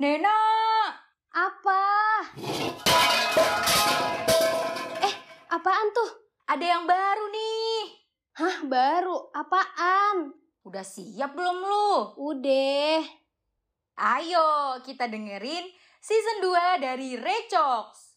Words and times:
Nena, 0.00 0.32
Apa? 1.28 1.84
Eh, 5.04 5.14
apaan 5.52 5.88
tuh? 5.92 6.10
ada 6.48 6.64
yang 6.64 6.88
baru 6.88 7.28
nih. 7.28 8.00
Hah, 8.40 8.64
baru? 8.64 9.28
Apaan? 9.36 10.32
Udah 10.64 10.80
siap 10.80 11.36
belum 11.36 11.58
lu? 11.60 12.16
Udah. 12.16 13.04
Ayo 14.00 14.80
kita 14.88 15.04
dengerin 15.04 15.68
season 16.00 16.48
2 16.48 16.80
dari 16.80 17.20
Recox. 17.20 18.16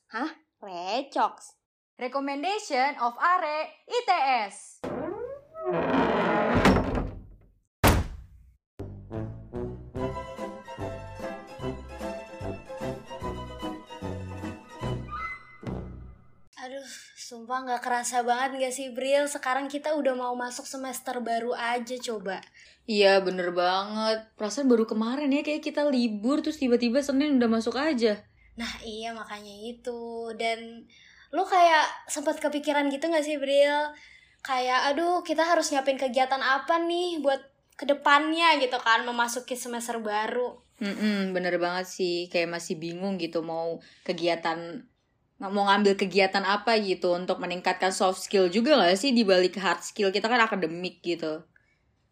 Recox. 0.63 1.51
Recommendation 1.99 2.95
of 3.03 3.11
Are 3.19 3.67
ITS. 3.91 4.87
Sumpah 17.33 17.65
nggak 17.65 17.81
kerasa 17.81 18.21
banget 18.21 18.61
gak 18.61 18.73
sih 18.77 18.93
Bril? 18.93 19.25
Sekarang 19.25 19.65
kita 19.65 19.97
udah 19.97 20.13
mau 20.13 20.37
masuk 20.37 20.69
semester 20.69 21.17
baru 21.17 21.57
aja 21.57 21.97
coba. 21.97 22.37
Iya 22.85 23.25
bener 23.25 23.49
banget. 23.49 24.29
Perasaan 24.37 24.69
baru 24.69 24.85
kemarin 24.85 25.33
ya 25.33 25.41
kayak 25.41 25.65
kita 25.65 25.81
libur 25.89 26.45
terus 26.45 26.61
tiba-tiba 26.61 27.01
Senin 27.01 27.41
udah 27.41 27.49
masuk 27.49 27.73
aja. 27.73 28.21
Nah 28.53 28.69
iya 28.85 29.17
makanya 29.17 29.49
itu. 29.49 30.29
Dan 30.37 30.85
lu 31.33 31.41
kayak 31.41 32.05
sempat 32.05 32.37
kepikiran 32.37 32.93
gitu 32.93 33.09
gak 33.09 33.25
sih 33.25 33.41
Bril? 33.41 33.81
Kayak 34.45 34.93
aduh 34.93 35.25
kita 35.25 35.41
harus 35.41 35.73
nyiapin 35.73 35.97
kegiatan 35.97 36.37
apa 36.37 36.85
nih 36.85 37.17
buat 37.17 37.41
ke 37.73 37.89
depannya 37.89 38.61
gitu 38.61 38.77
kan 38.77 39.01
memasuki 39.09 39.57
semester 39.57 39.97
baru. 39.97 40.53
Mm-mm, 40.77 41.33
bener 41.33 41.57
banget 41.57 41.89
sih. 41.89 42.29
Kayak 42.29 42.61
masih 42.61 42.77
bingung 42.77 43.17
gitu 43.17 43.41
mau 43.41 43.81
kegiatan 44.05 44.85
mau 45.39 45.65
ngambil 45.65 45.97
kegiatan 45.97 46.45
apa 46.45 46.77
gitu 46.79 47.13
untuk 47.13 47.41
meningkatkan 47.41 47.91
soft 47.91 48.21
skill 48.21 48.47
juga 48.47 48.77
gak 48.79 48.95
sih 48.95 49.11
di 49.11 49.23
balik 49.23 49.57
hard 49.57 49.81
skill 49.81 50.09
kita 50.09 50.27
kan 50.27 50.39
akademik 50.39 51.01
gitu. 51.01 51.43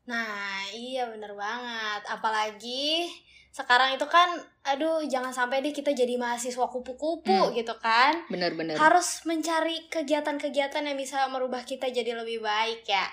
Nah 0.05 0.65
iya 0.73 1.07
bener 1.07 1.31
banget. 1.33 2.01
Apalagi 2.09 3.07
sekarang 3.51 3.93
itu 3.93 4.07
kan 4.07 4.39
aduh 4.63 5.03
jangan 5.05 5.29
sampai 5.29 5.59
deh 5.59 5.71
kita 5.71 5.91
jadi 5.91 6.15
mahasiswa 6.15 6.65
kupu-kupu 6.67 7.29
Hmm. 7.29 7.53
gitu 7.53 7.75
kan. 7.79 8.23
Bener-bener. 8.27 8.75
harus 8.75 9.21
mencari 9.23 9.87
kegiatan-kegiatan 9.87 10.83
yang 10.83 10.97
bisa 10.97 11.27
merubah 11.27 11.61
kita 11.61 11.87
jadi 11.87 12.15
lebih 12.15 12.41
baik 12.41 12.83
ya. 12.87 13.05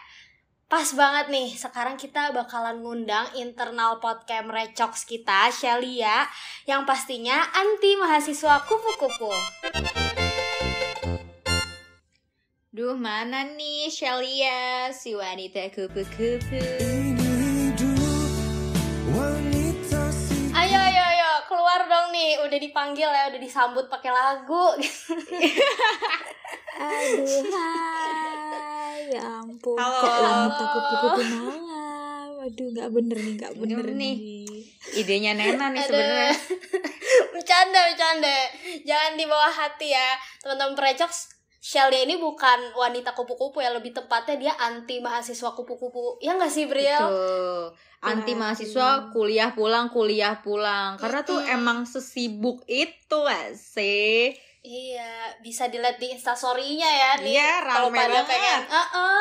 Pas 0.69 0.85
banget 0.93 1.33
nih, 1.33 1.49
sekarang 1.57 1.97
kita 1.97 2.29
bakalan 2.37 2.85
ngundang 2.85 3.25
internal 3.41 3.97
podcast 4.05 4.53
Recox 4.53 5.09
kita, 5.09 5.49
Shelia, 5.49 6.29
yang 6.69 6.85
pastinya 6.85 7.41
anti 7.57 7.97
mahasiswa 7.97 8.69
kupu-kupu. 8.69 9.33
Duh 12.69 12.93
mana 13.01 13.49
nih 13.49 13.89
Shelia 13.89 14.93
si 14.93 15.17
wanita 15.17 15.73
kupu-kupu. 15.73 16.61
Ayo, 20.53 20.79
ayo, 20.85 21.03
ayo, 21.17 21.31
keluar 21.49 21.81
dong 21.89 22.13
nih. 22.13 22.45
Udah 22.45 22.59
dipanggil 22.61 23.09
ya, 23.09 23.33
udah 23.33 23.41
disambut 23.41 23.89
pakai 23.89 24.13
lagu. 24.13 24.77
Aduh, 26.77 27.43
hai. 27.49 29.09
Ya 29.09 29.41
ampun, 29.41 29.81
Halo. 29.81 29.99
kok 30.05 30.13
wanita 30.21 30.65
kupu-kupu 30.69 31.21
malam. 31.25 32.33
Aduh, 32.45 32.69
nggak 32.77 32.91
bener 32.93 33.17
nih, 33.17 33.35
nggak 33.41 33.55
bener 33.57 33.87
nih. 33.89 33.95
nih. 33.97 34.17
Idenya 35.01 35.33
Nena 35.33 35.73
nih 35.73 35.83
sebenarnya. 35.85 36.37
bercanda, 37.33 37.81
bercanda. 37.93 38.37
Jangan 38.85 39.13
dibawa 39.17 39.49
hati 39.49 39.93
ya. 39.93 40.17
Teman-teman 40.45 40.77
Recox, 40.77 41.33
Shelia 41.59 42.05
ini 42.05 42.21
bukan 42.21 42.73
wanita 42.77 43.13
kupu-kupu 43.17 43.65
ya, 43.65 43.73
lebih 43.73 43.97
tepatnya 43.97 44.37
dia 44.37 44.53
anti 44.61 45.01
mahasiswa 45.01 45.53
kupu-kupu. 45.57 46.21
Ya 46.21 46.37
nggak 46.37 46.53
sih, 46.53 46.65
Bril? 46.69 47.05
Tuh. 47.09 47.73
Anti 47.99 48.39
mahasiswa 48.39 49.11
kuliah 49.11 49.51
pulang 49.59 49.91
kuliah 49.91 50.39
pulang 50.39 50.95
karena 51.03 51.27
tuh 51.27 51.43
emang 51.43 51.83
sesibuk 51.83 52.63
itu 52.71 53.17
gak 53.27 53.59
sih 53.59 54.39
Iya, 54.63 55.39
bisa 55.39 55.71
dilihat 55.71 56.03
di 56.03 56.11
instastory-nya 56.13 56.91
ya 56.91 57.11
nih. 57.23 57.33
Iya, 57.39 57.51
kalau 57.63 57.89
rame 57.89 57.99
pada 57.99 58.11
banget. 58.11 58.27
pengen. 58.27 58.61
Heeh. 58.67 59.21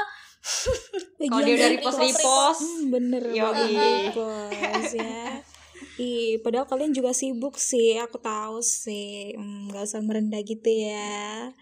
kalau 1.29 1.41
dia 1.43 1.55
dari 1.57 1.75
repost, 1.77 1.99
repost 1.99 2.61
Hmm, 2.61 2.81
bener 2.93 3.23
banget 3.25 4.13
bos 4.15 4.91
ya. 4.93 5.21
Ih, 5.97 6.37
padahal 6.45 6.69
kalian 6.69 6.93
juga 6.93 7.09
sibuk 7.13 7.57
sih, 7.57 7.97
aku 7.97 8.21
tahu 8.21 8.61
sih. 8.61 9.33
Hmm, 9.33 9.69
gak 9.73 9.85
usah 9.85 10.01
merendah 10.01 10.41
gitu 10.41 10.69
ya. 10.69 11.53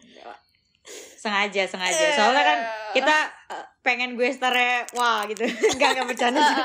sengaja 1.17 1.65
sengaja 1.65 2.13
soalnya 2.13 2.43
kan 2.45 2.59
kita 2.93 3.17
eh, 3.49 3.65
pengen 3.81 4.13
gue 4.13 4.29
starnya 4.29 4.85
wah 4.93 5.25
gitu 5.25 5.41
nggak 5.81 5.89
nggak 5.97 6.07
bercanda. 6.13 6.45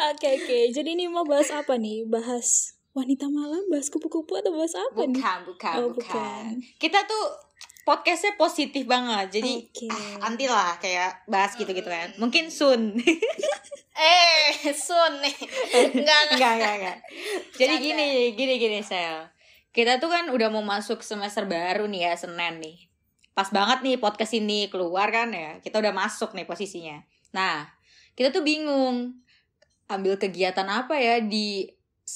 Oke 0.00 0.40
oke, 0.40 0.58
jadi 0.72 0.96
ini 0.96 1.12
mau 1.12 1.28
bahas 1.28 1.52
apa 1.52 1.76
nih? 1.76 2.08
Bahas 2.08 2.79
wanita 2.92 3.26
malam, 3.26 3.62
bahas 3.68 3.86
kupu-kupu 3.86 4.34
atau 4.36 4.50
bahas 4.50 4.74
apa 4.74 5.06
nih? 5.06 5.14
bukan 5.14 5.38
bukan 5.46 5.74
Oh, 5.76 5.88
bukan 5.94 6.10
bukan. 6.10 6.50
kita 6.76 7.04
tuh 7.04 7.24
podcastnya 7.80 8.34
positif 8.34 8.84
banget 8.84 9.40
jadi 9.40 9.52
Oke. 9.62 9.86
ah, 9.88 10.26
anti 10.26 10.46
lah 10.46 10.74
kayak 10.76 11.22
bahas 11.24 11.54
gitu 11.54 11.70
gitu 11.70 11.86
kan 11.86 12.10
mungkin 12.16 12.50
soon 12.50 12.94
Eh, 14.00 14.72
Sun 14.72 15.20
nih. 15.20 15.36
Enggak, 15.92 15.92
enggak. 15.92 16.32
Enggak, 16.32 16.52
enggak, 16.56 16.74
enggak. 16.80 16.98
Jadi 17.52 17.74
gini, 17.84 18.08
gini, 18.32 18.54
gini, 18.56 18.80
Sel. 18.80 19.28
Kita 19.70 20.00
tuh 20.00 20.08
kan 20.08 20.32
udah 20.32 20.48
mau 20.48 20.64
masuk 20.64 21.04
semester 21.04 21.44
baru 21.44 21.84
nih 21.84 22.08
ya, 22.08 22.12
Senin 22.16 22.64
nih. 22.64 22.88
Pas 23.36 23.52
banget 23.52 23.84
nih 23.84 24.00
podcast 24.00 24.32
ini 24.32 24.72
keluar 24.72 25.12
kan 25.12 25.28
ya. 25.30 25.60
Kita 25.60 25.84
udah 25.84 25.92
masuk 25.92 26.32
nih 26.32 26.48
posisinya. 26.48 26.96
Nah, 27.36 27.68
kita 28.16 28.32
tuh 28.32 28.40
bingung 28.40 29.20
ambil 29.84 30.16
kegiatan 30.16 30.64
apa 30.64 30.96
ya 30.96 31.20
di 31.20 31.68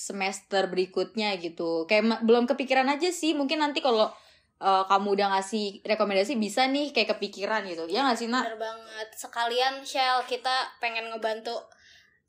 semester 0.04 0.69
berikutnya 0.69 1.32
gitu. 1.41 1.88
Kayak 1.88 2.20
belum 2.20 2.44
kepikiran 2.44 2.84
aja 2.92 3.09
sih. 3.09 3.32
Mungkin 3.32 3.65
nanti 3.65 3.81
kalau 3.81 4.12
eh, 4.60 4.84
kamu 4.84 5.16
udah 5.16 5.26
ngasih 5.38 5.81
rekomendasi 5.81 6.37
bisa 6.37 6.69
nih 6.69 6.92
kayak 6.92 7.16
kepikiran 7.16 7.65
gitu. 7.65 7.88
Ya 7.88 8.04
nggak 8.04 8.19
sih, 8.20 8.28
Nak? 8.28 8.44
Bener 8.44 8.60
banget. 8.60 9.09
Sekalian 9.16 9.81
Shell 9.81 10.28
kita 10.28 10.76
pengen 10.84 11.09
ngebantu 11.09 11.56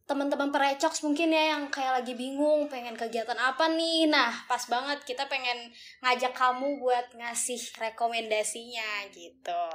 teman-teman 0.05 0.53
perecoks 0.53 1.01
mungkin 1.01 1.33
ya 1.33 1.57
yang 1.57 1.73
kayak 1.73 2.01
lagi 2.01 2.13
bingung 2.13 2.69
pengen 2.69 2.93
kegiatan 2.93 3.35
apa 3.41 3.65
nih. 3.73 4.05
Nah, 4.05 4.31
pas 4.45 4.61
banget 4.69 5.01
kita 5.01 5.25
pengen 5.25 5.73
ngajak 6.05 6.31
kamu 6.31 6.77
buat 6.77 7.11
ngasih 7.17 7.59
rekomendasinya 7.81 9.09
gitu. 9.11 9.65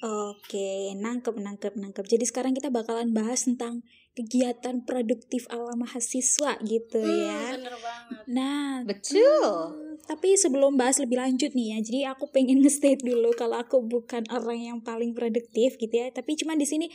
Oke, 0.00 0.96
nangkep, 0.96 1.36
nangkep, 1.36 1.74
nangkep. 1.76 2.06
Jadi 2.08 2.24
sekarang 2.24 2.56
kita 2.56 2.72
bakalan 2.72 3.12
bahas 3.12 3.44
tentang 3.44 3.84
kegiatan 4.12 4.82
produktif 4.82 5.46
ala 5.48 5.72
mahasiswa 5.74 6.58
gitu 6.60 6.98
Hmm, 6.98 7.20
ya. 7.24 7.42
bener 7.54 7.76
banget. 7.78 8.22
Nah, 8.26 8.82
Betul. 8.82 9.46
hmm, 9.46 9.94
tapi 10.04 10.34
sebelum 10.34 10.74
bahas 10.74 10.98
lebih 10.98 11.16
lanjut 11.16 11.54
nih 11.54 11.74
ya, 11.74 11.78
jadi 11.80 12.00
aku 12.12 12.28
pengen 12.28 12.58
nge-state 12.64 13.00
dulu 13.00 13.30
kalau 13.32 13.62
aku 13.62 13.78
bukan 13.80 14.26
orang 14.28 14.58
yang 14.58 14.78
paling 14.82 15.14
produktif 15.14 15.78
gitu 15.78 15.94
ya. 15.94 16.10
Tapi 16.10 16.34
cuma 16.34 16.58
di 16.58 16.66
sini 16.66 16.90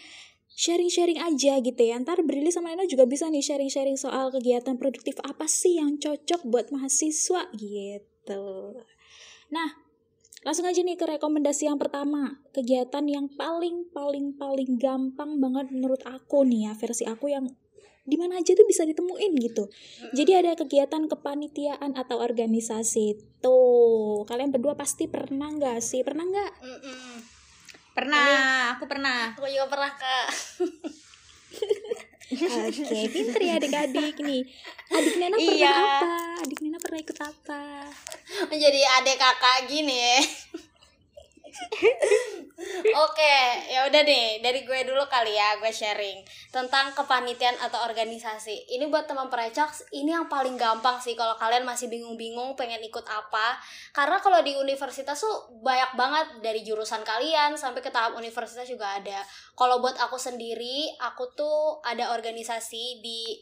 sharing-sharing 0.55 1.19
aja 1.19 1.59
gitu 1.59 1.81
ya. 1.81 1.95
Ntar 1.99 2.23
Brili 2.23 2.51
sama 2.51 2.71
Nena 2.71 2.83
juga 2.85 3.03
bisa 3.03 3.27
nih 3.27 3.43
sharing-sharing 3.43 3.95
soal 3.95 4.31
kegiatan 4.31 4.75
produktif 4.75 5.15
apa 5.23 5.47
sih 5.47 5.79
yang 5.79 5.95
cocok 5.95 6.47
buat 6.47 6.67
mahasiswa 6.71 7.47
gitu. 7.55 8.43
Nah, 9.51 9.69
langsung 10.45 10.69
aja 10.69 10.79
nih 10.85 10.93
ke 10.93 11.09
rekomendasi 11.09 11.65
yang 11.65 11.81
pertama. 11.81 12.39
Kegiatan 12.53 13.01
yang 13.09 13.25
paling 13.33 13.89
paling 13.89 14.37
paling 14.37 14.77
gampang 14.77 15.41
banget 15.41 15.73
menurut 15.73 15.99
aku 16.05 16.45
nih 16.45 16.69
ya, 16.69 16.71
versi 16.77 17.03
aku 17.09 17.33
yang 17.33 17.49
di 18.05 18.15
mana 18.21 18.37
aja 18.37 18.53
tuh 18.53 18.69
bisa 18.69 18.85
ditemuin 18.85 19.33
gitu. 19.41 19.65
Jadi 20.13 20.31
ada 20.37 20.53
kegiatan 20.53 21.09
kepanitiaan 21.09 21.97
atau 21.97 22.21
organisasi. 22.21 23.41
Tuh, 23.41 24.21
kalian 24.29 24.53
berdua 24.53 24.77
pasti 24.77 25.09
pernah 25.09 25.49
nggak 25.49 25.81
sih? 25.81 26.05
Pernah 26.05 26.23
nggak? 26.29 26.51
Pernah, 27.97 28.77
aku 28.77 28.85
pernah. 28.85 29.33
Aku 29.33 29.49
juga 29.49 29.65
pernah 29.73 29.91
kak. 29.97 30.27
Oke, 32.25 32.97
pinter 33.13 33.41
ya 33.41 33.53
adik-adik 33.61 34.17
nih. 34.17 34.41
Adik 34.89 35.15
Nena 35.21 35.37
pernah 35.37 35.53
Iya. 35.53 35.71
apa? 35.73 36.13
Adik 36.41 36.59
Nena 36.65 36.77
pernah 36.81 36.99
ikut 36.99 37.19
apa? 37.21 37.61
Menjadi 38.49 38.81
adik 38.97 39.17
kakak 39.17 39.57
gini 39.69 39.93
ya. 39.93 40.17
Oke, 42.95 43.37
ya 43.67 43.87
udah 43.87 44.01
deh. 44.01 44.39
Dari 44.39 44.63
gue 44.63 44.79
dulu 44.87 45.03
kali 45.11 45.35
ya, 45.35 45.59
gue 45.59 45.71
sharing 45.71 46.23
tentang 46.49 46.95
kepanitiaan 46.95 47.59
atau 47.59 47.83
organisasi. 47.83 48.71
Ini 48.75 48.87
buat 48.87 49.05
teman 49.05 49.27
perecoks, 49.27 49.91
ini 49.91 50.15
yang 50.15 50.31
paling 50.31 50.55
gampang 50.55 50.97
sih 51.03 51.13
kalau 51.13 51.35
kalian 51.35 51.67
masih 51.67 51.91
bingung-bingung 51.91 52.55
pengen 52.55 52.79
ikut 52.83 53.03
apa. 53.05 53.59
Karena 53.91 54.19
kalau 54.23 54.39
di 54.41 54.55
universitas 54.55 55.19
tuh 55.19 55.59
banyak 55.59 55.95
banget 55.99 56.27
dari 56.39 56.63
jurusan 56.63 57.03
kalian 57.03 57.59
sampai 57.59 57.83
ke 57.83 57.91
tahap 57.91 58.15
universitas 58.15 58.65
juga 58.67 58.95
ada. 58.95 59.19
Kalau 59.55 59.83
buat 59.83 59.99
aku 59.99 60.15
sendiri, 60.15 60.95
aku 60.99 61.35
tuh 61.35 61.83
ada 61.83 62.15
organisasi 62.15 63.03
di 63.03 63.35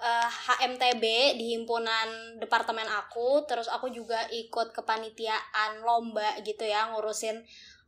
eh, 0.00 0.28
HMTB 0.30 1.02
di 1.38 1.54
himpunan 1.58 2.38
departemen 2.42 2.86
aku 2.86 3.46
terus 3.46 3.70
aku 3.70 3.90
juga 3.94 4.26
ikut 4.30 4.74
kepanitiaan 4.74 5.82
lomba 5.82 6.34
gitu 6.42 6.66
ya 6.66 6.90
ngurusin 6.90 7.38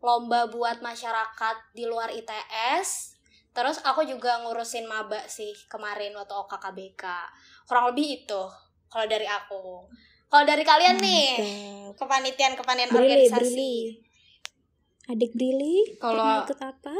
lomba 0.05 0.47
buat 0.47 0.85
masyarakat 0.85 1.56
di 1.75 1.88
luar 1.88 2.12
ITS 2.12 3.17
terus 3.56 3.81
aku 3.82 4.05
juga 4.05 4.44
ngurusin 4.44 4.85
maba 4.85 5.25
sih 5.26 5.50
kemarin 5.67 6.12
waktu 6.12 6.37
OKKBK 6.37 7.03
kurang 7.64 7.91
lebih 7.91 8.23
itu 8.23 8.43
kalau 8.93 9.09
dari 9.09 9.25
aku 9.25 9.88
kalau 10.29 10.44
dari 10.44 10.62
kalian 10.67 11.00
nih 11.00 11.26
kepanitiaan 11.97 12.55
kepanitiaan 12.59 12.93
Brili, 12.93 13.06
organisasi 13.31 13.55
Brili. 13.56 13.76
Adik 15.06 15.38
Brili, 15.38 15.76
Kalau- 16.02 16.43
ikut 16.43 16.59
apa? 16.59 16.94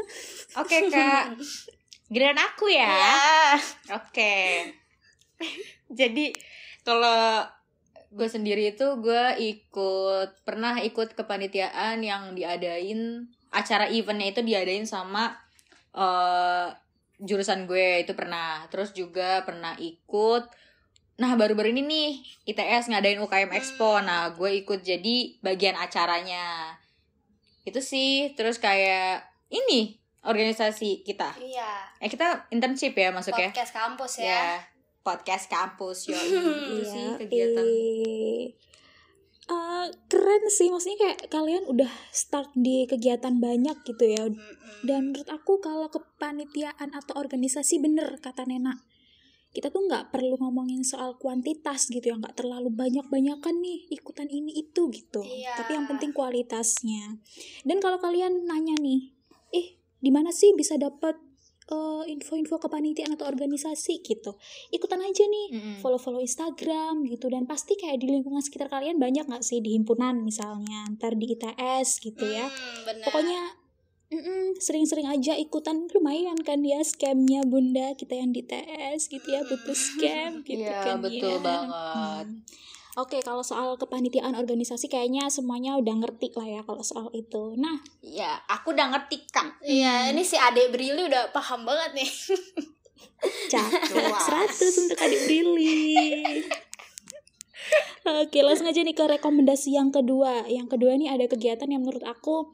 Oke 0.63 0.87
kak, 0.87 1.35
giliran 2.11 2.39
aku 2.39 2.71
ya. 2.71 2.87
ya 2.87 3.19
Oke. 3.99 4.63
Jadi 5.99 6.33
kalau 6.81 7.43
gue 8.07 8.27
sendiri 8.31 8.71
itu 8.71 8.87
gue 9.03 9.25
ikut 9.37 10.47
pernah 10.47 10.79
ikut 10.79 11.13
kepanitiaan 11.13 11.99
yang 11.99 12.31
diadain 12.33 13.27
acara 13.51 13.91
eventnya 13.91 14.31
itu 14.31 14.41
diadain 14.43 14.87
sama 14.87 15.35
eh 15.95 16.67
jurusan 17.17 17.65
gue 17.65 18.05
itu 18.05 18.13
pernah. 18.13 18.65
Terus 18.69 18.93
juga 18.93 19.41
pernah 19.43 19.73
ikut. 19.81 20.43
Nah 21.17 21.33
baru-baru 21.33 21.73
ini 21.73 21.81
nih 21.81 22.09
ITS 22.53 22.93
ngadain 22.93 23.17
UKM 23.25 23.51
Expo. 23.57 23.97
Nah 24.05 24.29
gue 24.37 24.61
ikut 24.61 24.85
jadi 24.85 25.41
bagian 25.41 25.73
acaranya. 25.73 26.77
Itu 27.65 27.81
sih. 27.81 28.37
Terus 28.37 28.61
kayak 28.61 29.25
ini 29.49 29.97
organisasi 30.27 31.01
kita. 31.07 31.33
iya 31.41 31.87
Eh 31.97 32.11
kita 32.11 32.51
internship 32.53 32.93
ya 32.93 33.09
masuk 33.09 33.33
ya? 33.33 33.49
podcast 33.49 33.73
kampus 33.73 34.13
ya 34.21 34.27
Ya, 34.27 34.45
podcast 35.07 35.47
kampus 35.47 36.11
yo. 36.11 36.19
itu 36.67 36.83
sih 36.83 37.07
kegiatan. 37.15 37.63
eh. 37.63 38.43
Eh, 39.47 39.85
keren 40.11 40.43
sih, 40.51 40.67
maksudnya 40.67 40.99
kayak 40.99 41.31
kalian 41.31 41.63
udah 41.71 41.87
start 42.11 42.51
di 42.51 42.83
kegiatan 42.83 43.39
banyak 43.39 43.79
gitu 43.87 44.03
ya. 44.03 44.27
Dan 44.83 45.15
menurut 45.15 45.31
aku 45.31 45.63
kalau 45.63 45.87
kepanitiaan 45.87 46.91
atau 46.91 47.15
organisasi 47.15 47.79
bener 47.79 48.19
kata 48.19 48.43
Nena. 48.43 48.75
Kita 49.55 49.71
tuh 49.71 49.87
nggak 49.87 50.11
perlu 50.11 50.35
ngomongin 50.43 50.83
soal 50.83 51.15
kuantitas 51.15 51.87
gitu 51.87 52.03
ya, 52.11 52.19
nggak 52.19 52.35
terlalu 52.43 52.67
banyak-banyakan 52.75 53.63
nih 53.63 53.87
ikutan 53.95 54.27
ini 54.27 54.51
itu 54.51 54.91
gitu. 54.91 55.23
Iya. 55.23 55.55
Tapi 55.63 55.79
yang 55.79 55.87
penting 55.87 56.11
kualitasnya. 56.11 57.15
Dan 57.63 57.79
kalau 57.79 58.03
kalian 58.03 58.43
nanya 58.43 58.75
nih, 58.75 59.15
eh 59.55 59.79
di 60.03 60.11
mana 60.11 60.35
sih 60.35 60.51
bisa 60.59 60.75
dapat 60.75 61.15
eh, 61.67 62.03
info-info 62.07 62.57
kepanitiaan 62.57 63.11
atau 63.11 63.25
organisasi 63.25 63.99
gitu? 63.99 64.35
Ikutan 64.69 64.99
aja 64.99 65.23
nih 65.23 65.47
Mm-mm. 65.51 65.75
follow-follow 65.77 66.19
Instagram 66.19 67.03
gitu 67.03 67.27
dan 67.27 67.43
pasti 67.43 67.73
kayak 67.73 67.97
di 67.97 68.09
lingkungan 68.09 68.39
sekitar 68.39 68.67
kalian 68.67 68.95
banyak 68.95 69.23
nggak 69.23 69.41
sih 69.41 69.57
di 69.57 69.73
himpunan 69.73 70.19
misalnya 70.19 70.87
ntar 70.93 71.13
di 71.13 71.27
ITS 71.29 71.99
gitu 72.01 72.23
ya 72.23 72.47
Hmm, 72.47 72.81
benar. 72.83 73.03
pokoknya 73.03 73.41
mm-mm, 74.07 74.55
sering-sering 74.57 75.03
aja 75.05 75.35
ikutan 75.35 75.85
lumayan 75.89 76.39
kan 76.39 76.61
ya 76.61 76.79
scamnya 76.81 77.43
bunda 77.43 77.91
kita 77.93 78.15
yang 78.15 78.31
di 78.31 78.41
ITS 78.41 79.07
gitu 79.09 79.27
ya 79.27 79.43
butuh 79.43 79.75
scam 79.75 80.39
gitu 80.47 80.63
Iya, 80.63 80.79
kan 80.81 80.97
betul 80.99 81.35
ya. 81.35 81.43
banget. 81.43 82.25
Hmm. 82.27 82.39
Oke, 82.97 83.21
kalau 83.21 83.45
soal 83.45 83.77
kepanitiaan 83.77 84.33
organisasi 84.33 84.89
kayaknya 84.89 85.29
semuanya 85.29 85.77
udah 85.77 86.01
ngerti 86.01 86.33
lah 86.33 86.49
ya 86.49 86.61
kalau 86.65 86.81
soal 86.81 87.13
itu. 87.13 87.53
Nah, 87.53 87.77
Ya, 88.01 88.41
aku 88.49 88.73
udah 88.73 88.89
ngerti 88.89 89.21
kak. 89.29 89.61
Iya, 89.61 90.09
ini 90.09 90.25
si 90.25 90.33
Ade 90.33 90.73
Brili 90.73 91.05
udah 91.05 91.29
paham 91.29 91.61
banget 91.61 91.93
nih. 91.93 92.09
cakep 93.53 94.01
Luas. 94.01 94.25
100 94.49 94.81
untuk 94.81 94.97
adik 94.97 95.21
Brili. 95.29 95.93
Oke, 98.07 98.39
langsung 98.41 98.65
aja 98.65 98.81
nih 98.81 98.97
ke 98.97 99.05
rekomendasi 99.05 99.77
yang 99.77 99.93
kedua. 99.93 100.49
Yang 100.49 100.73
kedua 100.73 100.97
nih 100.97 101.13
ada 101.13 101.29
kegiatan 101.29 101.69
yang 101.69 101.85
menurut 101.85 102.01
aku 102.01 102.49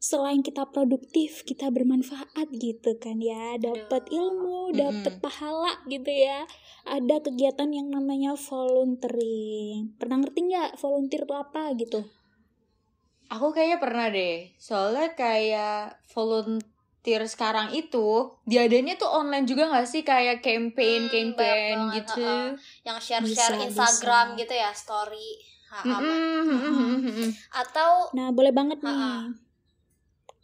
selain 0.00 0.40
kita 0.40 0.64
produktif, 0.72 1.44
kita 1.44 1.68
bermanfaat 1.68 2.48
gitu 2.56 2.96
kan 2.96 3.20
ya. 3.20 3.60
Dapat 3.60 4.08
ilmu, 4.08 4.72
dapat 4.72 5.20
pahala 5.20 5.76
gitu 5.86 6.08
ya. 6.08 6.48
Ada 6.88 7.20
kegiatan 7.20 7.68
yang 7.68 7.92
namanya 7.92 8.32
volunteering. 8.32 9.92
Pernah 10.00 10.24
ngerti 10.24 10.40
nggak 10.48 10.70
volunteer 10.80 11.28
itu 11.28 11.34
apa 11.36 11.62
gitu? 11.76 12.00
Aku 13.30 13.52
kayaknya 13.52 13.78
pernah 13.78 14.08
deh. 14.08 14.50
Soalnya 14.56 15.12
kayak 15.14 16.00
volunteer 16.10 17.22
sekarang 17.28 17.70
itu 17.76 18.34
diadainnya 18.48 18.98
tuh 18.98 19.06
online 19.06 19.46
juga 19.46 19.70
gak 19.70 19.86
sih 19.86 20.02
kayak 20.02 20.42
campaign 20.42 21.06
Hmm, 21.06 21.12
campaign 21.12 21.76
gitu. 21.94 22.26
heeh. 22.26 22.48
Yang 22.88 22.98
share-share 23.06 23.54
Bisa, 23.54 23.66
Instagram 23.70 24.26
bisa. 24.34 24.38
gitu 24.42 24.54
ya, 24.56 24.70
story. 24.74 25.30
Ha, 25.70 25.86
mm-mm, 25.86 26.98
mm-mm. 26.98 27.30
Atau 27.54 28.10
Nah, 28.10 28.34
boleh 28.34 28.50
banget 28.50 28.82
nih. 28.82 29.30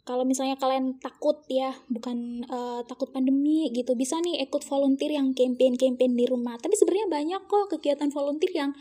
Kalau 0.07 0.23
misalnya 0.23 0.55
kalian 0.55 0.95
takut 1.03 1.43
ya, 1.51 1.75
bukan 1.91 2.47
eh, 2.47 2.81
takut 2.87 3.11
pandemi 3.11 3.67
gitu, 3.75 3.91
bisa 3.93 4.15
nih 4.23 4.39
ikut 4.47 4.63
volunteer 4.63 5.19
yang 5.19 5.35
campaign-campaign 5.35 6.15
di 6.15 6.25
rumah. 6.25 6.55
Tapi 6.55 6.79
sebenarnya 6.79 7.11
banyak 7.11 7.41
kok 7.43 7.75
kegiatan 7.75 8.07
volunteer 8.07 8.55
yang 8.55 8.71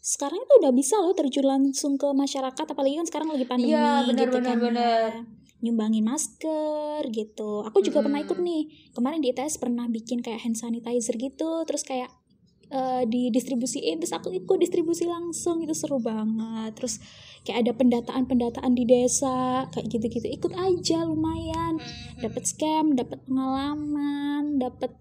sekarang 0.00 0.38
itu 0.40 0.52
udah 0.62 0.72
bisa 0.72 0.96
loh 1.02 1.12
terjun 1.12 1.44
langsung 1.44 1.98
ke 1.98 2.06
masyarakat, 2.06 2.64
apalagi 2.70 3.02
kan 3.02 3.06
sekarang 3.10 3.28
lagi 3.34 3.44
pandemi 3.44 3.74
Iya, 3.74 4.06
gitu 4.08 4.38
kan. 4.38 4.56
ya. 4.56 4.62
benar. 4.62 5.10
Nyumbangin 5.60 6.06
masker 6.06 7.02
gitu. 7.12 7.66
Aku 7.68 7.82
juga 7.82 8.00
pernah 8.00 8.22
Mm-mm. 8.22 8.30
ikut 8.32 8.38
nih. 8.40 8.62
Kemarin 8.96 9.20
di 9.20 9.28
ITS 9.28 9.60
pernah 9.60 9.90
bikin 9.90 10.24
kayak 10.24 10.40
hand 10.40 10.56
sanitizer 10.56 11.18
gitu, 11.18 11.66
terus 11.68 11.84
kayak 11.84 12.08
eh, 12.70 13.02
didistribusiin 13.04 13.98
terus 14.00 14.14
aku 14.14 14.30
ikut 14.30 14.56
distribusi 14.56 15.04
langsung 15.04 15.60
itu 15.60 15.74
seru 15.74 15.98
banget 15.98 16.72
terus 16.78 17.02
kayak 17.42 17.66
ada 17.66 17.72
pendataan-pendataan 17.74 18.72
di 18.72 18.84
desa 18.86 19.66
kayak 19.74 19.86
gitu-gitu 19.90 20.26
ikut 20.30 20.52
aja 20.54 21.04
lumayan 21.04 21.76
hmm, 21.76 22.22
dapat 22.22 22.42
scam 22.46 22.94
dapat 22.96 23.18
pengalaman 23.26 24.56
dapat 24.56 24.94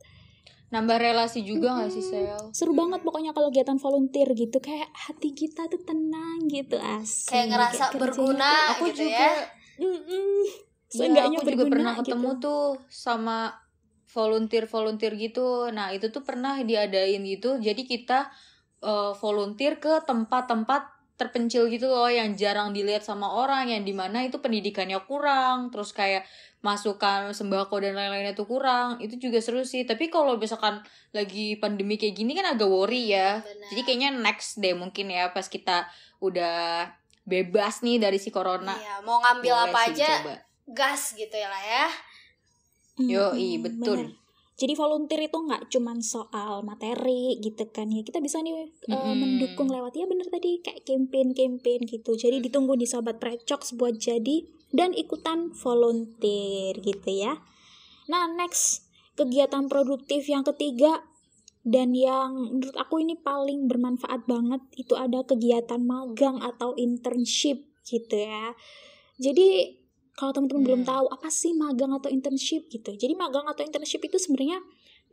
Nambah 0.70 1.02
relasi 1.02 1.42
juga 1.42 1.82
gak 1.82 1.90
sih, 1.90 2.06
Sel? 2.06 2.54
seru 2.54 2.78
banget 2.78 3.02
pokoknya 3.02 3.34
kalau 3.34 3.50
kegiatan 3.50 3.82
volunteer 3.82 4.30
gitu 4.38 4.62
kayak 4.62 4.86
hati 4.94 5.34
kita 5.34 5.66
tuh 5.66 5.82
tenang 5.82 6.46
gitu 6.46 6.78
asik 6.78 7.34
kayak 7.34 7.48
ngerasa 7.50 7.84
kerjanya 7.90 8.02
berguna 8.06 8.52
Aku 8.78 8.84
gitu 8.94 9.10
juga 9.10 9.18
ya. 9.18 9.50
Mm-mm. 9.82 10.38
Iya, 10.46 11.06
Seenggaknya 11.06 11.38
aku 11.42 11.46
juga 11.50 11.64
berguna 11.66 11.74
pernah 11.74 11.94
ketemu 11.98 12.30
gitu. 12.30 12.44
tuh 12.46 12.66
sama 12.86 13.38
volunteer-volunteer 14.10 15.14
gitu. 15.16 15.70
Nah, 15.70 15.94
itu 15.94 16.10
tuh 16.10 16.26
pernah 16.26 16.58
diadain 16.66 17.22
gitu. 17.24 17.62
Jadi 17.62 17.86
kita 17.86 18.30
eh, 18.82 19.12
volunteer 19.22 19.78
ke 19.78 20.02
tempat-tempat 20.04 21.00
terpencil 21.20 21.68
gitu 21.68 21.92
loh 21.92 22.08
yang 22.08 22.32
jarang 22.40 22.72
dilihat 22.72 23.04
sama 23.04 23.28
orang 23.28 23.68
yang 23.68 23.84
di 23.84 23.92
mana 23.92 24.24
itu 24.24 24.40
pendidikannya 24.40 25.04
kurang 25.04 25.68
terus 25.68 25.92
kayak 25.92 26.24
masukan 26.64 27.36
sembako 27.36 27.84
dan 27.84 27.92
lain-lainnya 27.92 28.32
tuh 28.32 28.48
kurang 28.48 29.04
itu 29.04 29.20
juga 29.20 29.44
seru 29.44 29.68
sih 29.68 29.84
tapi 29.84 30.08
kalau 30.08 30.40
misalkan 30.40 30.80
lagi 31.12 31.60
pandemi 31.60 32.00
kayak 32.00 32.16
gini 32.16 32.32
kan 32.40 32.56
agak 32.56 32.72
worry 32.72 33.12
ya 33.12 33.44
Benar. 33.44 33.68
jadi 33.68 33.82
kayaknya 33.84 34.10
next 34.16 34.64
deh 34.64 34.72
mungkin 34.72 35.12
ya 35.12 35.36
pas 35.36 35.44
kita 35.52 35.92
udah 36.24 36.88
bebas 37.28 37.84
nih 37.84 38.00
dari 38.00 38.16
si 38.16 38.32
corona 38.32 38.80
Iya, 38.80 39.04
mau 39.04 39.20
ngambil 39.20 39.52
boleh 39.52 39.72
apa 39.76 39.80
sih 39.92 40.00
aja 40.00 40.10
coba. 40.24 40.34
gas 40.72 41.02
gitu 41.20 41.36
ya 41.36 41.52
lah 41.52 41.64
ya. 41.68 41.88
Yoi, 43.00 43.58
Mm-mm, 43.58 43.64
betul. 43.64 43.96
bener. 43.96 44.08
Jadi 44.60 44.76
volunteer 44.76 45.32
itu 45.32 45.40
nggak 45.40 45.72
cuman 45.72 46.04
soal 46.04 46.68
materi 46.68 47.40
gitu 47.40 47.64
kan 47.72 47.88
ya. 47.88 48.04
Kita 48.04 48.20
bisa 48.20 48.44
nih 48.44 48.60
eh, 48.60 48.68
Mm-mm. 48.92 49.16
mendukung 49.16 49.72
lewat 49.72 49.96
ya 49.96 50.04
bener 50.04 50.28
tadi 50.28 50.60
kayak 50.60 50.84
campaign-campaign 50.84 51.88
gitu. 51.88 52.12
Jadi 52.20 52.44
ditunggu 52.44 52.76
di 52.76 52.84
Sobat 52.84 53.24
Precox 53.24 53.80
buat 53.80 53.96
jadi 53.96 54.44
dan 54.76 54.92
ikutan 54.92 55.56
volunteer 55.56 56.76
gitu 56.76 57.08
ya. 57.08 57.40
Nah, 58.12 58.28
next 58.28 58.84
kegiatan 59.16 59.72
produktif 59.72 60.28
yang 60.28 60.44
ketiga 60.44 61.08
dan 61.64 61.96
yang 61.96 62.60
menurut 62.60 62.76
aku 62.76 63.00
ini 63.00 63.16
paling 63.16 63.68
bermanfaat 63.68 64.28
banget 64.28 64.60
itu 64.76 64.96
ada 65.00 65.24
kegiatan 65.24 65.80
magang 65.80 66.44
atau 66.44 66.76
internship 66.76 67.64
gitu 67.88 68.16
ya. 68.28 68.52
Jadi 69.20 69.79
kalau 70.20 70.36
teman-teman 70.36 70.64
belum 70.68 70.82
Hmm. 70.84 70.92
tahu 70.92 71.06
apa 71.08 71.32
sih 71.32 71.56
magang 71.56 71.96
atau 71.96 72.12
internship 72.12 72.68
gitu. 72.68 72.92
Jadi 72.92 73.16
magang 73.16 73.48
atau 73.48 73.64
internship 73.64 74.04
itu 74.04 74.20
sebenarnya 74.20 74.60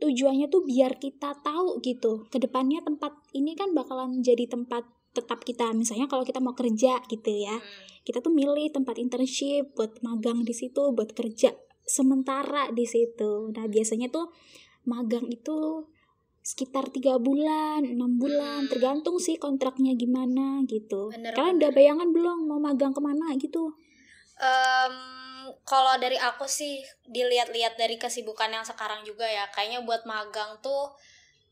tujuannya 0.03 0.51
tuh 0.51 0.67
biar 0.67 0.99
kita 0.99 1.39
tahu 1.39 1.79
gitu. 1.79 2.27
Ke 2.27 2.43
depannya 2.43 2.83
tempat 2.83 3.15
ini 3.31 3.55
kan 3.55 3.71
bakalan 3.71 4.19
jadi 4.19 4.51
tempat 4.51 4.83
tetap 5.15 5.47
kita. 5.47 5.71
Misalnya 5.71 6.11
kalau 6.11 6.27
kita 6.27 6.43
mau 6.43 6.51
kerja 6.51 6.99
gitu 7.07 7.31
ya. 7.31 7.55
Hmm. 7.55 7.87
Kita 8.03 8.19
tuh 8.19 8.35
milih 8.35 8.67
tempat 8.69 8.99
internship 8.99 9.71
buat 9.73 9.95
magang 10.03 10.43
di 10.43 10.51
situ, 10.51 10.91
buat 10.91 11.15
kerja 11.15 11.55
sementara 11.87 12.67
di 12.75 12.83
situ. 12.83 13.49
Nah, 13.55 13.65
biasanya 13.65 14.11
tuh 14.11 14.27
magang 14.83 15.23
itu 15.27 15.87
sekitar 16.43 16.87
tiga 16.91 17.19
bulan, 17.19 17.83
enam 17.83 18.15
bulan, 18.15 18.67
Hmm. 18.67 18.71
tergantung 18.71 19.19
sih 19.19 19.35
kontraknya 19.35 19.95
gimana 19.95 20.63
gitu. 20.63 21.11
Bener, 21.11 21.35
Kalian 21.35 21.59
udah 21.59 21.71
bayangan 21.75 22.09
belum 22.15 22.37
mau 22.47 22.59
magang 22.59 22.95
ke 22.95 23.01
mana 23.03 23.35
gitu? 23.35 23.75
Em, 24.37 24.93
kalau 25.65 25.97
dari 25.97 26.17
aku 26.19 26.45
sih 26.45 26.83
dilihat-lihat 27.07 27.73
dari 27.79 27.95
kesibukan 27.97 28.49
yang 28.51 28.65
sekarang 28.65 29.01
juga 29.03 29.25
ya, 29.25 29.49
kayaknya 29.49 29.81
buat 29.83 30.03
magang 30.05 30.59
tuh 30.61 30.93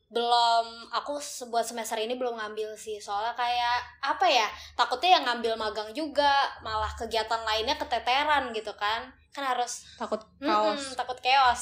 belum 0.05 0.93
aku 0.93 1.17
se- 1.17 1.49
buat 1.49 1.65
semester 1.65 1.97
ini 1.97 2.13
belum 2.15 2.37
ngambil 2.37 2.77
sih. 2.77 3.01
Soalnya 3.01 3.33
kayak 3.33 3.77
apa 4.05 4.27
ya 4.29 4.47
takutnya 4.77 5.17
yang 5.19 5.25
ngambil 5.25 5.53
magang 5.57 5.89
juga 5.97 6.31
malah 6.61 6.91
kegiatan 6.93 7.41
lainnya 7.41 7.75
keteteran 7.75 8.53
gitu 8.53 8.71
kan. 8.77 9.09
Kan 9.33 9.43
harus 9.43 9.83
takut 9.97 10.21
kaos 10.39 10.93
takut 10.95 11.17
chaos. 11.19 11.61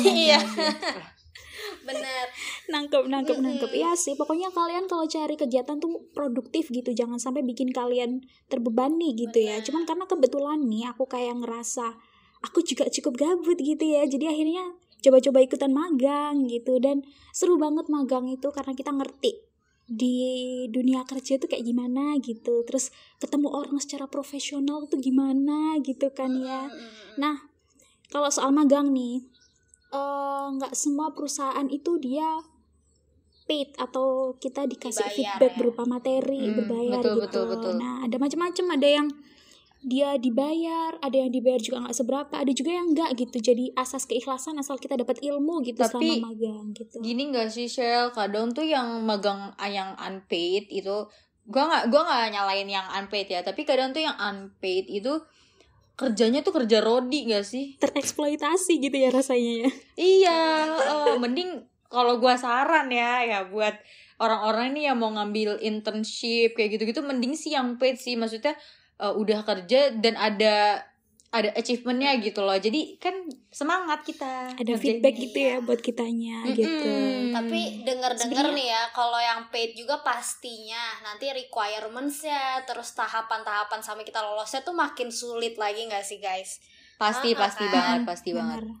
Iya 0.00 0.40
bener. 1.88 2.26
Nangkep 2.70 3.04
nangkep 3.06 3.36
Mm-mm. 3.36 3.46
nangkep. 3.46 3.70
Iya 3.74 3.92
sih 3.94 4.14
pokoknya 4.14 4.50
kalian 4.50 4.88
kalau 4.90 5.04
cari 5.04 5.34
kegiatan 5.36 5.76
tuh 5.78 6.08
produktif 6.12 6.72
gitu. 6.72 6.90
Jangan 6.90 7.20
sampai 7.20 7.44
bikin 7.44 7.70
kalian 7.70 8.24
terbebani 8.48 9.14
gitu 9.14 9.38
ya. 9.42 9.60
Benar. 9.60 9.66
cuman 9.66 9.82
karena 9.84 10.04
kebetulan 10.08 10.58
nih 10.66 10.84
aku 10.90 11.04
kayak 11.06 11.40
ngerasa 11.44 11.94
aku 12.44 12.60
juga 12.64 12.88
cukup 12.88 13.14
gabut 13.20 13.58
gitu 13.60 13.84
ya. 13.84 14.04
Jadi 14.04 14.24
akhirnya 14.28 14.64
coba-coba 15.04 15.38
ikutan 15.44 15.72
magang 15.72 16.48
gitu. 16.48 16.80
Dan 16.80 17.04
seru 17.30 17.60
banget 17.60 17.86
magang 17.92 18.28
itu 18.28 18.48
karena 18.52 18.72
kita 18.72 18.90
ngerti 18.92 19.44
di 19.84 20.16
dunia 20.72 21.04
kerja 21.04 21.36
tuh 21.36 21.48
kayak 21.48 21.64
gimana 21.64 22.16
gitu. 22.20 22.64
Terus 22.64 22.88
ketemu 23.20 23.52
orang 23.52 23.76
secara 23.80 24.08
profesional 24.08 24.88
tuh 24.88 25.00
gimana 25.00 25.76
gitu 25.84 26.08
kan 26.16 26.32
ya. 26.40 26.72
Nah, 27.20 27.44
kalau 28.08 28.30
soal 28.32 28.54
magang 28.54 28.94
nih, 28.94 29.26
eh, 29.94 30.44
nggak 30.58 30.74
semua 30.74 31.14
perusahaan 31.14 31.66
itu 31.70 31.96
dia 32.02 32.42
paid 33.44 33.76
atau 33.76 34.32
kita 34.40 34.64
dikasih 34.64 35.04
Dibayar 35.04 35.16
feedback 35.36 35.52
ya. 35.52 35.58
berupa 35.60 35.82
materi 35.84 36.48
Hmm, 36.48 36.56
berbayar 36.58 37.00
betul, 37.04 37.14
gitu. 37.14 37.20
betul, 37.28 37.44
betul. 37.52 37.72
Nah, 37.76 37.94
ada 38.02 38.16
macam-macam, 38.16 38.66
ada 38.80 38.88
yang 38.88 39.08
dia 39.84 40.16
dibayar, 40.16 40.96
ada 41.04 41.12
yang 41.12 41.28
dibayar 41.28 41.60
juga 41.60 41.84
nggak 41.84 41.92
seberapa, 41.92 42.34
ada 42.40 42.52
juga 42.56 42.72
yang 42.72 42.96
enggak 42.96 43.10
gitu. 43.20 43.36
Jadi 43.52 43.68
asas 43.76 44.08
keikhlasan 44.08 44.56
asal 44.56 44.80
kita 44.80 44.96
dapat 44.96 45.20
ilmu 45.20 45.60
gitu 45.60 45.76
Tapi, 45.76 45.92
selama 45.92 46.32
magang 46.32 46.72
gitu. 46.72 47.04
gini 47.04 47.28
gak 47.28 47.52
sih 47.52 47.68
Shell 47.68 48.16
kadang 48.16 48.48
tuh 48.56 48.64
yang 48.64 49.04
magang 49.04 49.52
ah, 49.60 49.68
yang 49.68 49.92
unpaid 50.00 50.72
itu 50.72 51.04
gua 51.44 51.68
nggak 51.68 51.92
gua 51.92 52.00
nggak 52.08 52.32
nyalain 52.32 52.64
yang 52.64 52.88
unpaid 52.96 53.28
ya 53.28 53.44
tapi 53.44 53.68
kadang 53.68 53.92
tuh 53.92 54.00
yang 54.00 54.16
unpaid 54.16 54.88
itu 54.88 55.20
kerjanya 55.94 56.42
tuh 56.42 56.54
kerja 56.62 56.82
rodi 56.82 57.30
gak 57.30 57.46
sih 57.46 57.78
Tereksploitasi 57.78 58.82
gitu 58.82 58.96
ya 58.98 59.10
rasanya 59.14 59.66
ya. 59.66 59.70
iya 59.94 60.40
eh, 60.74 61.16
mending 61.18 61.62
kalau 61.86 62.18
gua 62.18 62.34
saran 62.34 62.90
ya 62.90 63.22
ya 63.22 63.38
buat 63.46 63.78
orang-orang 64.18 64.74
ini 64.74 64.90
yang 64.90 64.98
mau 64.98 65.14
ngambil 65.14 65.62
internship 65.62 66.58
kayak 66.58 66.78
gitu-gitu 66.78 67.02
mending 67.02 67.38
sih 67.38 67.54
yang 67.54 67.78
paid 67.78 67.98
sih 67.98 68.18
maksudnya 68.18 68.58
eh, 68.98 69.14
udah 69.14 69.46
kerja 69.46 69.94
dan 69.94 70.18
ada 70.18 70.82
ada 71.34 71.50
achievementnya 71.52 72.14
gitu 72.22 72.40
loh 72.40 72.54
jadi 72.54 72.94
kan 72.96 73.10
semangat 73.50 74.06
kita 74.06 74.54
Ada 74.54 74.78
feedback 74.78 75.18
gitu 75.18 75.34
ya 75.34 75.58
buat 75.58 75.78
kitanya 75.78 76.46
Mm-mm. 76.46 76.54
gitu. 76.54 76.90
Tapi 77.34 77.82
denger-denger 77.82 78.30
Sebenarnya- 78.46 78.54
nih 78.54 78.66
ya, 78.70 78.82
kalau 78.90 79.18
yang 79.18 79.50
paid 79.50 79.74
juga 79.74 79.98
pastinya 80.00 80.78
nanti 81.02 81.26
requirements-nya, 81.28 82.62
terus 82.62 82.94
tahapan-tahapan 82.94 83.78
sampai 83.78 84.02
kita 84.02 84.22
lolosnya 84.22 84.62
tuh 84.62 84.72
makin 84.72 85.10
sulit 85.10 85.54
lagi 85.54 85.84
nggak 85.84 86.02
sih 86.02 86.18
guys? 86.18 86.62
pasti 86.94 87.34
Ah, 87.34 87.42
pasti 87.42 87.64
kan. 87.64 87.74
banget 87.74 88.00
pasti 88.06 88.30
banget 88.30 88.62
Benar. 88.62 88.78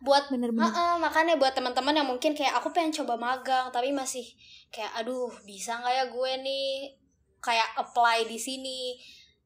Buat 0.00 0.24
Bener-bener. 0.28 0.68
Heeh, 0.68 0.92
makanya 0.98 1.34
buat 1.34 1.52
teman-teman 1.52 1.96
yang 1.96 2.04
mungkin 2.04 2.32
kayak 2.32 2.52
aku 2.54 2.68
pengen 2.70 2.92
coba 2.92 3.16
magang 3.16 3.72
tapi 3.72 3.88
masih 3.90 4.28
kayak 4.68 4.92
aduh 4.94 5.32
bisa 5.42 5.72
nggak 5.74 5.88
ya 5.90 6.04
gue 6.06 6.32
nih 6.38 6.92
kayak 7.40 7.72
apply 7.74 8.24
di 8.24 8.36
sini 8.36 9.00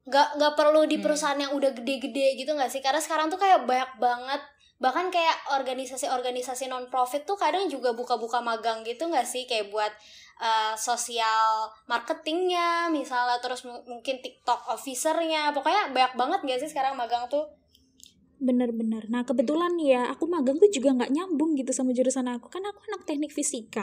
nggak 0.08 0.40
nggak 0.40 0.54
perlu 0.56 0.88
di 0.88 0.96
Hmm. 0.96 1.04
perusahaan 1.04 1.36
yang 1.36 1.52
udah 1.52 1.70
gede-gede 1.76 2.40
gitu 2.40 2.50
nggak 2.52 2.72
sih 2.72 2.80
karena 2.80 2.98
sekarang 2.98 3.28
tuh 3.28 3.36
kayak 3.36 3.68
banyak 3.68 4.00
banget 4.00 4.40
bahkan 4.78 5.10
kayak 5.10 5.34
organisasi-organisasi 5.58 6.70
non 6.70 6.86
profit 6.86 7.26
tuh 7.26 7.34
kadang 7.34 7.66
juga 7.66 7.92
buka-buka 7.92 8.38
magang 8.38 8.86
gitu 8.86 9.10
nggak 9.10 9.26
sih 9.26 9.42
kayak 9.44 9.74
buat 9.74 9.90
uh, 10.38 10.78
sosial 10.78 11.66
marketingnya 11.90 12.86
misalnya 12.88 13.42
terus 13.42 13.66
mu- 13.66 13.82
mungkin 13.84 14.22
TikTok 14.22 14.70
officernya 14.70 15.50
pokoknya 15.50 15.90
banyak 15.90 16.14
banget 16.14 16.40
gak 16.46 16.60
sih 16.62 16.70
sekarang 16.70 16.94
magang 16.94 17.26
tuh 17.26 17.46
Bener-bener. 18.38 19.10
Nah 19.10 19.26
kebetulan 19.26 19.74
nih 19.74 19.98
ya, 19.98 20.02
aku 20.14 20.30
magang 20.30 20.62
tuh 20.62 20.70
juga 20.70 20.94
nggak 20.94 21.10
nyambung 21.10 21.58
gitu 21.58 21.74
sama 21.74 21.90
jurusan 21.90 22.22
aku. 22.30 22.46
Kan 22.46 22.62
aku 22.62 22.78
anak 22.86 23.02
teknik 23.02 23.34
fisika. 23.34 23.82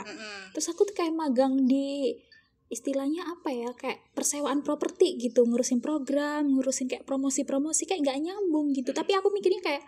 Terus 0.56 0.72
aku 0.72 0.88
tuh 0.88 0.96
kayak 0.96 1.12
magang 1.12 1.68
di 1.68 2.16
istilahnya 2.66 3.22
apa 3.24 3.54
ya 3.54 3.70
kayak 3.72 4.02
persewaan 4.12 4.66
properti 4.66 5.14
gitu 5.16 5.46
ngurusin 5.46 5.78
program 5.78 6.50
ngurusin 6.50 6.90
kayak 6.90 7.06
promosi-promosi 7.06 7.86
kayak 7.86 8.02
nggak 8.02 8.18
nyambung 8.26 8.74
gitu 8.74 8.90
tapi 8.90 9.14
aku 9.14 9.30
mikirnya 9.30 9.62
kayak 9.62 9.82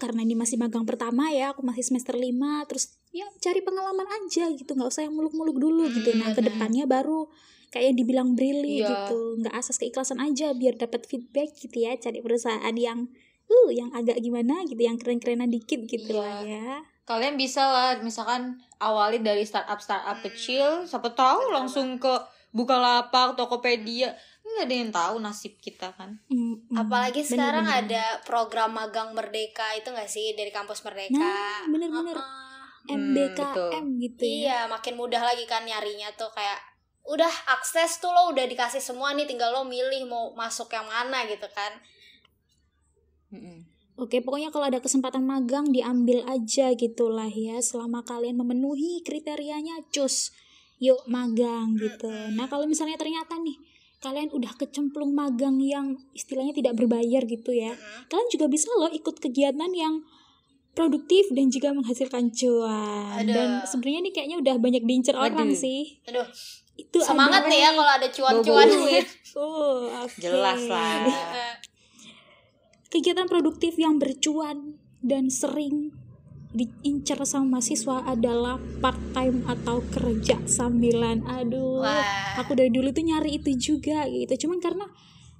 karena 0.00 0.24
ini 0.24 0.34
masih 0.34 0.58
magang 0.58 0.82
pertama 0.82 1.30
ya 1.30 1.52
aku 1.54 1.62
masih 1.62 1.84
semester 1.86 2.16
5 2.16 2.32
terus 2.66 2.96
ya 3.12 3.28
cari 3.38 3.60
pengalaman 3.62 4.08
aja 4.08 4.50
gitu 4.50 4.72
nggak 4.72 4.88
usah 4.88 5.06
yang 5.06 5.14
muluk-muluk 5.14 5.54
dulu 5.54 5.86
gitu 5.92 6.16
nah 6.16 6.32
Hmm, 6.32 6.36
ke 6.36 6.42
depannya 6.42 6.88
baru 6.88 7.28
kayak 7.70 7.92
yang 7.92 7.96
dibilang 7.96 8.28
Brili 8.34 8.80
Iya. 8.82 8.88
gitu 9.08 9.38
nggak 9.38 9.54
asas 9.54 9.76
keikhlasan 9.78 10.18
aja 10.18 10.50
biar 10.56 10.74
dapat 10.74 11.06
feedback 11.06 11.54
gitu 11.54 11.76
ya 11.76 11.94
cari 11.96 12.18
perusahaan 12.18 12.74
yang 12.74 13.08
uh 13.46 13.68
yang 13.70 13.92
agak 13.92 14.16
gimana 14.18 14.64
gitu 14.64 14.80
yang 14.80 14.96
keren-kerenan 14.96 15.52
dikit 15.52 15.84
gitu 15.86 16.08
Iya. 16.08 16.18
lah 16.18 16.40
ya 16.42 16.70
kalian 17.02 17.34
bisa 17.34 17.66
lah 17.66 17.98
misalkan 17.98 18.62
awali 18.78 19.18
dari 19.18 19.42
startup 19.42 19.82
startup 19.82 20.22
kecil 20.22 20.86
siapa 20.86 21.10
tahu 21.12 21.50
Betul 21.50 21.54
langsung 21.54 21.88
ke 21.98 22.14
Bukalapak 22.52 23.34
Tokopedia 23.34 24.12
nggak 24.42 24.64
ada 24.68 24.74
yang 24.74 24.92
tahu 24.92 25.14
nasib 25.22 25.54
kita 25.62 25.94
kan 25.96 26.18
Mm, 26.28 26.68
mm. 26.68 26.76
Apalagi 26.76 27.22
Bener, 27.24 27.30
sekarang 27.30 27.66
bener, 27.66 27.80
ada 27.86 28.04
program 28.26 28.70
magang 28.74 29.14
merdeka 29.16 29.64
itu 29.78 29.88
gak 29.94 30.10
sih 30.10 30.34
dari 30.34 30.50
kampus 30.50 30.82
merdeka? 30.82 31.16
Nah, 31.16 31.64
bener-bener. 31.70 32.18
Heeh. 32.18 32.52
Hmm, 32.82 33.14
MBKM 33.14 33.84
gitu 34.02 34.22
ya 34.26 34.34
Iya, 34.34 34.58
makin 34.66 34.98
mudah 34.98 35.22
lagi 35.22 35.46
kan 35.46 35.62
nyarinya 35.62 36.10
tuh 36.18 36.26
kayak 36.34 36.58
udah 37.06 37.30
akses 37.54 38.02
tuh 38.02 38.10
lo 38.10 38.30
udah 38.34 38.46
dikasih 38.46 38.82
semua 38.82 39.14
nih 39.14 39.26
tinggal 39.26 39.54
lo 39.54 39.62
milih 39.66 40.06
mau 40.06 40.34
masuk 40.34 40.70
yang 40.74 40.86
mana 40.86 41.22
gitu 41.30 41.46
kan. 41.54 41.72
Oke, 44.00 44.24
pokoknya 44.24 44.48
kalau 44.48 44.72
ada 44.72 44.80
kesempatan 44.80 45.22
magang 45.28 45.68
diambil 45.68 46.24
aja 46.24 46.72
gitulah 46.72 47.28
ya. 47.28 47.60
Selama 47.60 48.00
kalian 48.00 48.40
memenuhi 48.40 49.04
kriterianya, 49.04 49.84
cus. 49.92 50.32
Yuk 50.82 51.06
magang 51.06 51.78
gitu. 51.78 52.10
Nah, 52.34 52.50
kalau 52.50 52.66
misalnya 52.66 52.98
ternyata 52.98 53.38
nih 53.38 53.54
kalian 54.02 54.34
udah 54.34 54.50
kecemplung 54.58 55.14
magang 55.14 55.62
yang 55.62 55.94
istilahnya 56.10 56.50
tidak 56.50 56.74
berbayar 56.74 57.22
gitu 57.22 57.54
ya. 57.54 57.70
Kalian 58.10 58.28
juga 58.34 58.50
bisa 58.50 58.66
loh 58.74 58.90
ikut 58.90 59.22
kegiatan 59.22 59.70
yang 59.70 60.02
produktif 60.74 61.30
dan 61.30 61.52
juga 61.52 61.70
menghasilkan 61.70 62.34
cuan. 62.34 63.22
Aduh. 63.22 63.30
Dan 63.30 63.48
sebenarnya 63.68 64.00
nih 64.10 64.12
kayaknya 64.12 64.36
udah 64.42 64.54
banyak 64.58 64.82
diincer 64.82 65.14
orang 65.14 65.54
Waduh. 65.54 65.62
sih. 65.62 66.02
Aduh, 66.10 66.26
Itu 66.74 66.98
semangat 67.04 67.46
nih 67.46 67.62
ya 67.62 67.70
kalau 67.76 67.92
ada 67.92 68.08
cuan-cuan 68.10 68.66
duit. 68.66 69.06
Oh, 69.32 69.88
jelas 70.20 70.68
lah 70.68 71.08
Kegiatan 72.92 73.24
produktif 73.24 73.80
yang 73.80 73.96
bercuan 73.96 74.76
dan 75.00 75.32
sering 75.32 75.96
diincar 76.52 77.24
sama 77.24 77.56
mahasiswa 77.56 78.04
adalah 78.04 78.60
part 78.84 79.00
time 79.16 79.40
atau 79.48 79.80
kerja 79.88 80.36
sambilan. 80.44 81.24
Aduh, 81.24 81.80
Wah. 81.80 82.36
aku 82.36 82.52
dari 82.52 82.68
dulu 82.68 82.92
tuh 82.92 83.00
nyari 83.00 83.40
itu 83.40 83.56
juga 83.56 84.04
gitu. 84.12 84.44
Cuman 84.44 84.60
karena 84.60 84.84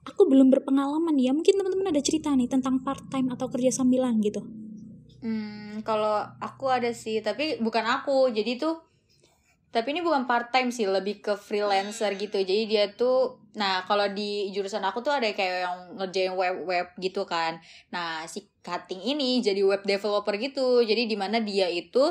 aku 0.08 0.24
belum 0.24 0.48
berpengalaman 0.48 1.12
ya, 1.20 1.36
mungkin 1.36 1.60
teman-teman 1.60 1.92
ada 1.92 2.00
cerita 2.00 2.32
nih 2.32 2.48
tentang 2.48 2.80
part 2.80 3.04
time 3.12 3.28
atau 3.28 3.52
kerja 3.52 3.68
sambilan 3.68 4.16
gitu. 4.24 4.40
Hmm, 5.20 5.84
kalau 5.84 6.24
aku 6.40 6.72
ada 6.72 6.96
sih, 6.96 7.20
tapi 7.20 7.60
bukan 7.60 7.84
aku. 7.84 8.32
Jadi 8.32 8.56
tuh 8.56 8.80
tapi 9.68 9.92
ini 9.92 10.00
bukan 10.00 10.24
part 10.24 10.48
time 10.48 10.72
sih, 10.72 10.88
lebih 10.88 11.20
ke 11.20 11.36
freelancer 11.36 12.16
gitu. 12.16 12.40
Jadi 12.40 12.64
dia 12.64 12.88
tuh 12.96 13.41
nah, 13.52 13.84
kalau 13.84 14.08
di 14.10 14.48
jurusan 14.50 14.80
aku 14.80 15.00
tuh 15.00 15.12
ada 15.12 15.28
kayak 15.30 15.56
yang 15.66 15.78
ngerjain 15.96 16.32
web-web 16.32 16.86
gitu 16.98 17.22
kan. 17.24 17.60
Nah, 17.90 18.24
si 18.24 18.48
Cutting 18.62 19.02
ini 19.02 19.42
jadi 19.42 19.60
web 19.62 19.82
developer 19.82 20.34
gitu. 20.38 20.80
Jadi 20.80 21.04
di 21.04 21.16
mana 21.18 21.42
dia 21.42 21.66
itu 21.66 22.02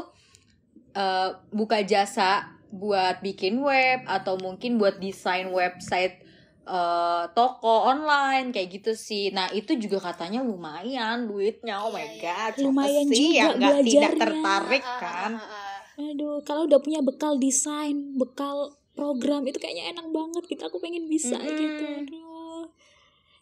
eh, 0.94 1.30
buka 1.52 1.82
jasa 1.84 2.30
buat 2.72 3.20
bikin 3.20 3.60
web 3.60 4.08
atau 4.08 4.40
mungkin 4.40 4.80
buat 4.80 5.00
desain 5.00 5.48
website 5.52 6.24
eh, 6.68 7.24
toko 7.34 7.88
online 7.88 8.52
kayak 8.52 8.70
gitu 8.72 8.92
sih. 8.96 9.32
Nah 9.32 9.52
itu 9.52 9.76
juga 9.76 10.12
katanya 10.12 10.40
lumayan 10.44 11.28
duitnya. 11.28 11.84
Oh 11.84 11.92
my 11.92 12.04
Iya, 12.06 12.22
god, 12.24 12.54
iya. 12.54 12.60
siapa 12.60 12.64
Lumayan 12.64 13.08
sih 13.08 13.28
juga 13.34 13.36
yang 13.36 13.52
nggak 13.60 13.78
tidak 13.84 14.12
tertarik 14.16 14.84
ah, 14.84 15.00
kan? 15.00 15.32
ah, 15.36 15.44
ah, 15.44 15.56
ah. 15.56 15.80
Aduh, 16.02 16.42
kalau 16.42 16.66
udah 16.66 16.80
punya 16.82 17.00
bekal 17.04 17.38
desain, 17.38 18.16
bekal 18.18 18.74
program 18.94 19.42
itu 19.48 19.58
kayaknya 19.58 19.96
enak 19.96 20.08
banget 20.12 20.44
gitu. 20.48 20.62
Aku 20.68 20.78
pengen 20.84 21.08
bisa 21.08 21.38
Mm-mm. 21.40 21.58
gitu. 21.58 21.86
Aduh. 21.86 22.66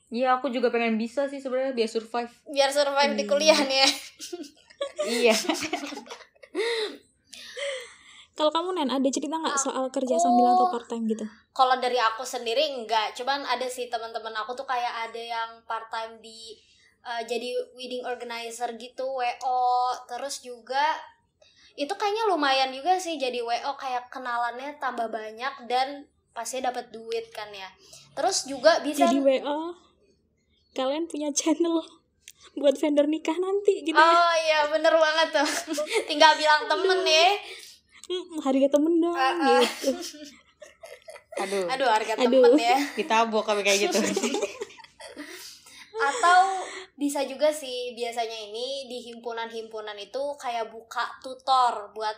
Iya 0.09 0.41
aku 0.41 0.49
juga 0.49 0.73
pengen 0.73 0.97
bisa 0.97 1.29
sih 1.29 1.37
sebenarnya 1.37 1.77
biar 1.77 1.89
survive. 1.89 2.33
Biar 2.49 2.69
survive 2.73 3.13
di 3.13 3.23
kuliah 3.29 3.59
nih 3.61 3.79
ya. 3.85 3.89
iya. 5.05 5.35
Kalau 8.39 8.55
kamu 8.55 8.71
Nen, 8.79 8.87
ada 8.87 9.03
cerita 9.11 9.35
nggak 9.35 9.59
soal 9.59 9.91
kerja 9.91 10.15
sambil 10.15 10.55
atau 10.55 10.71
part 10.71 10.87
time 10.87 11.11
gitu? 11.11 11.27
Kalau 11.51 11.75
dari 11.75 11.99
aku 11.99 12.23
sendiri 12.23 12.71
enggak, 12.71 13.11
cuman 13.11 13.43
ada 13.43 13.67
sih 13.67 13.91
teman-teman 13.91 14.31
aku 14.31 14.55
tuh 14.55 14.63
kayak 14.63 15.11
ada 15.11 15.19
yang 15.19 15.59
part 15.67 15.91
time 15.91 16.23
di 16.23 16.55
uh, 17.03 17.19
jadi 17.27 17.51
wedding 17.75 18.07
organizer 18.07 18.79
gitu, 18.79 19.11
WO, 19.11 19.91
terus 20.07 20.39
juga 20.39 20.95
itu 21.75 21.93
kayaknya 21.93 22.23
lumayan 22.27 22.69
juga 22.71 22.97
sih 22.97 23.17
jadi 23.17 23.41
WO 23.41 23.75
kayak 23.75 24.09
kenalannya 24.09 24.77
tambah 24.77 25.09
banyak 25.09 25.67
dan 25.67 26.07
pasti 26.31 26.61
dapat 26.61 26.89
duit 26.89 27.29
kan 27.29 27.49
ya 27.51 27.67
terus 28.13 28.45
juga 28.45 28.79
bisa 28.79 29.05
Jadi 29.05 29.19
WA 29.19 29.73
kalian 30.71 31.05
punya 31.05 31.29
channel 31.33 31.81
buat 32.55 32.73
vendor 32.77 33.05
nikah 33.05 33.35
nanti 33.35 33.83
gitu 33.83 33.93
ya. 33.93 33.99
oh 33.99 34.33
iya 34.39 34.59
bener 34.67 34.93
banget 34.93 35.27
tuh 35.35 35.49
tinggal 36.09 36.33
bilang 36.35 36.65
temen 36.65 37.01
ya 37.03 37.29
Hmm, 38.09 38.41
harga 38.41 38.73
temen 38.73 38.97
dong 38.97 39.13
Ah, 39.13 39.37
ah. 39.37 39.61
gitu. 39.61 39.93
Aduh, 41.45 41.65
aduh 41.77 41.89
harga 41.93 42.17
Aduh. 42.17 42.41
temen 42.41 42.57
ya 42.57 42.77
kita 42.97 43.29
kami 43.29 43.61
kayak 43.61 43.85
gitu. 43.85 44.01
atau 45.99 46.63
bisa 46.95 47.23
juga 47.27 47.51
sih 47.51 47.95
biasanya 47.95 48.51
ini 48.51 48.87
di 48.87 49.11
himpunan-himpunan 49.11 49.95
itu 49.99 50.35
kayak 50.39 50.71
buka 50.71 51.19
tutor 51.19 51.91
buat 51.95 52.15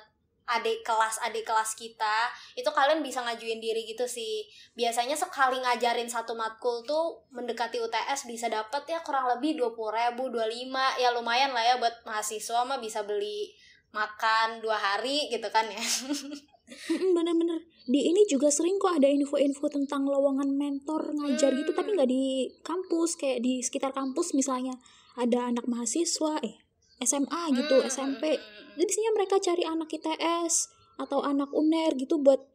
adik 0.52 0.84
kelas 0.84 1.24
adik 1.24 1.48
kelas 1.48 1.80
kita. 1.80 2.28
Itu 2.60 2.70
kalian 2.76 3.00
bisa 3.00 3.24
ngajuin 3.24 3.64
diri 3.64 3.88
gitu 3.88 4.04
sih. 4.04 4.44
Biasanya 4.76 5.16
sekali 5.16 5.62
ngajarin 5.64 6.12
satu 6.12 6.36
matkul 6.36 6.84
tuh 6.84 7.24
mendekati 7.32 7.80
UTS 7.80 8.28
bisa 8.28 8.52
dapat 8.52 8.84
ya 8.90 9.00
kurang 9.06 9.32
lebih 9.32 9.56
dua 9.56 9.72
puluh 9.72 9.96
ribu 9.96 10.28
25 10.28 11.00
ya 11.00 11.10
lumayan 11.16 11.56
lah 11.56 11.64
ya 11.64 11.76
buat 11.80 12.04
mahasiswa 12.04 12.68
mah 12.68 12.84
bisa 12.84 13.08
beli 13.08 13.56
makan 13.96 14.60
dua 14.60 14.76
hari 14.76 15.32
gitu 15.32 15.48
kan 15.48 15.68
ya. 15.72 15.80
Mm-mm, 15.80 17.16
Bener-bener 17.16 17.60
di 17.86 18.08
ini 18.08 18.26
juga 18.26 18.54
sering 18.54 18.78
kok 18.78 19.02
ada 19.02 19.10
info-info 19.10 19.66
tentang 19.68 20.06
lowongan 20.06 20.54
mentor 20.54 21.12
ngajar 21.12 21.54
gitu 21.54 21.74
tapi 21.74 21.98
nggak 21.98 22.10
di 22.10 22.50
kampus 22.62 23.18
kayak 23.18 23.42
di 23.42 23.62
sekitar 23.62 23.90
kampus 23.92 24.34
misalnya 24.34 24.78
ada 25.18 25.50
anak 25.50 25.66
mahasiswa 25.66 26.38
eh 26.42 26.62
SMA 27.02 27.42
gitu 27.58 27.82
Hmm, 27.82 27.90
SMP 27.90 28.38
jadi 28.38 28.78
biasanya 28.78 29.12
mereka 29.18 29.36
cari 29.42 29.64
anak 29.66 29.90
ITS 29.90 30.70
atau 31.02 31.26
anak 31.26 31.50
UNER 31.52 31.98
gitu 31.98 32.22
buat 32.22 32.46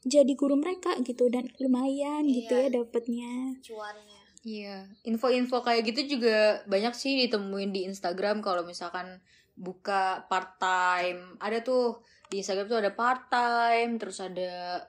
jadi 0.00 0.32
guru 0.32 0.56
mereka 0.56 0.96
gitu 1.02 1.28
dan 1.28 1.50
lumayan 1.58 2.24
gitu 2.24 2.54
Iya. 2.54 2.70
ya 2.70 2.80
dapatnya 2.80 3.32
cuannya. 3.60 4.18
Iya, 4.40 4.88
info-info 5.04 5.60
kayak 5.60 5.84
gitu 5.92 6.16
juga 6.16 6.64
banyak 6.64 6.96
sih 6.96 7.28
ditemuin 7.28 7.76
di 7.76 7.84
Instagram 7.84 8.40
kalau 8.40 8.64
misalkan 8.64 9.20
buka 9.60 10.24
part 10.24 10.56
time. 10.56 11.36
Ada 11.36 11.60
tuh 11.60 12.00
di 12.32 12.40
Instagram 12.40 12.66
tuh 12.66 12.80
ada 12.80 12.90
part 12.90 13.28
time, 13.28 14.00
terus 14.00 14.18
ada 14.18 14.80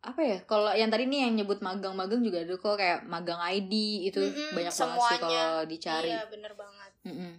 apa 0.00 0.20
ya? 0.20 0.38
Kalau 0.44 0.72
yang 0.72 0.88
tadi 0.88 1.04
nih 1.04 1.28
yang 1.28 1.34
nyebut 1.38 1.60
magang-magang 1.60 2.20
juga 2.20 2.40
ada 2.40 2.56
kok 2.56 2.76
kayak 2.76 3.04
magang 3.04 3.40
ID 3.40 3.72
itu 4.08 4.20
Mm-mm, 4.20 4.52
banyak 4.52 4.72
banget 4.72 4.98
sih 5.00 5.18
kalau 5.18 5.48
dicari. 5.64 6.08
iya 6.12 6.24
bener 6.28 6.52
banget 6.52 6.92
Mm-mm. 7.04 7.32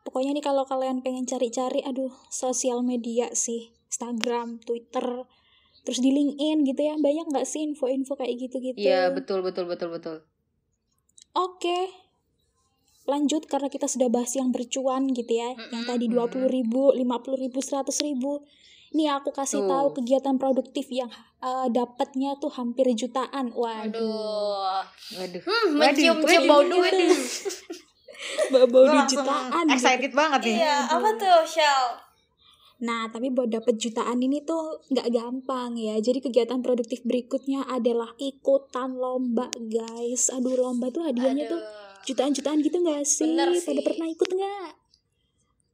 pokoknya 0.00 0.32
nih 0.32 0.44
kalau 0.44 0.64
kalian 0.64 1.00
pengen 1.00 1.24
cari-cari 1.24 1.80
aduh 1.80 2.12
sosial 2.28 2.80
media 2.82 3.32
sih 3.32 3.72
Instagram 3.88 4.60
Twitter 4.60 5.24
terus 5.80 5.98
di 6.00 6.12
LinkedIn 6.12 6.64
gitu 6.66 6.80
ya 6.82 6.94
banyak 6.96 7.26
nggak 7.32 7.46
sih 7.48 7.64
info-info 7.64 8.16
kayak 8.16 8.36
gitu-gitu 8.36 8.76
Iya, 8.76 9.08
betul 9.12 9.40
betul 9.40 9.64
betul 9.64 9.88
betul. 9.92 10.16
Oke. 11.32 11.88
Lanjut 13.08 13.48
karena 13.48 13.68
kita 13.68 13.86
sudah 13.86 14.08
bahas 14.08 14.32
yang 14.34 14.50
bercuan 14.50 15.08
gitu 15.10 15.32
ya. 15.32 15.56
Yang 15.70 15.84
tadi 15.88 16.06
Mm-mm. 16.06 16.48
20 16.48 16.56
ribu, 16.56 16.82
50 16.92 17.42
ribu, 17.42 17.58
100 17.60 17.88
ribu. 18.02 18.44
Ini 18.90 19.06
aku 19.14 19.30
kasih 19.30 19.62
Tuh. 19.62 19.70
tahu 19.70 19.86
kegiatan 20.02 20.34
produktif 20.34 20.90
yang 20.90 21.06
eh, 21.40 21.68
dapatnya 21.70 22.34
tuh 22.36 22.50
hampir 22.50 22.90
jutaan. 22.92 23.54
Waduh. 23.54 23.86
aduh 23.86 24.82
Waduh. 25.14 25.42
Hmm, 25.46 25.68
Waduh, 25.70 25.78
mencium-cium 25.78 26.42
waduh, 26.42 26.50
bau 26.50 26.62
waduh, 26.66 26.70
duit. 26.74 26.94
Gua 28.52 28.66
di 28.66 28.74
langsung 28.76 29.24
jutaan. 29.24 29.64
gitu. 29.64 29.74
excited 29.74 30.12
banget 30.12 30.40
nih. 30.44 30.56
iya 30.60 30.76
apa 30.84 31.08
tuh 31.16 31.40
Shell 31.46 32.10
Nah, 32.80 33.12
tapi 33.12 33.28
buat 33.28 33.52
dapet 33.52 33.76
jutaan 33.76 34.24
ini 34.24 34.40
tuh 34.40 34.80
nggak 34.88 35.12
gampang 35.12 35.76
ya. 35.76 36.00
Jadi 36.00 36.24
kegiatan 36.24 36.64
produktif 36.64 37.04
berikutnya 37.04 37.68
adalah 37.68 38.16
ikutan 38.16 38.96
lomba, 38.96 39.52
guys. 39.68 40.32
Aduh, 40.32 40.56
lomba 40.56 40.88
tuh 40.88 41.04
hadiahnya 41.04 41.44
tuh 41.44 41.60
Aduh. 41.60 41.79
Jutaan-jutaan 42.02 42.58
gitu 42.60 42.76
nggak 42.76 43.02
sih? 43.02 43.26
Bener 43.26 43.48
Pada 43.52 43.60
sih. 43.62 43.84
pernah 43.84 44.08
ikut 44.08 44.30
nggak? 44.30 44.68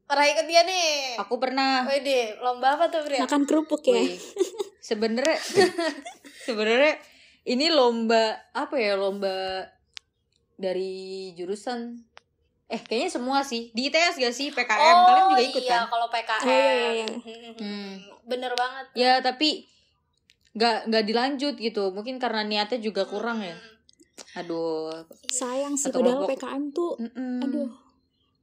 pernah 0.07 0.23
ikut 0.23 0.47
dia 0.47 0.63
nih 0.63 1.19
Aku 1.19 1.35
pernah 1.37 1.83
Wede, 1.83 2.39
lomba 2.39 2.79
apa 2.79 2.87
tuh 2.87 3.03
Bri? 3.03 3.19
Makan 3.19 3.43
kerupuk 3.43 3.83
ya? 3.83 3.99
Wih, 3.99 4.15
sebenarnya 4.79 5.35
sebenarnya 6.47 6.95
ini 7.43 7.67
lomba 7.69 8.39
apa 8.55 8.79
ya 8.79 8.95
lomba 8.95 9.67
dari 10.55 10.95
jurusan 11.35 12.07
eh 12.67 12.79
kayaknya 12.81 13.11
semua 13.13 13.43
sih 13.43 13.71
di 13.71 13.87
ITS 13.87 14.19
gak 14.19 14.31
sih 14.31 14.51
PKM 14.51 14.97
kalian 15.07 15.27
juga 15.29 15.43
ikut 15.45 15.63
iya, 15.63 15.75
kan 15.77 15.83
kalau 15.87 16.07
PKM. 16.07 16.43
Oh, 16.43 16.51
iya, 16.51 16.71
iya, 16.71 16.91
iya. 16.95 17.07
Hmm. 17.59 17.93
Bener 18.23 18.53
banget. 18.55 18.85
ya 18.95 19.13
tapi 19.19 19.67
nggak 20.51 20.87
nggak 20.87 21.05
dilanjut 21.05 21.55
gitu 21.59 21.91
mungkin 21.91 22.17
karena 22.17 22.43
niatnya 22.43 22.79
juga 22.79 23.03
kurang 23.05 23.43
ya 23.43 23.53
Hmm. 23.53 23.75
Aduh 24.37 24.93
Sayang 25.27 25.75
sih, 25.75 25.89
padahal. 25.89 26.25
PKM 26.27 26.65
tuh 26.71 26.95
Mm-mm. 26.97 27.41
aduh 27.41 27.71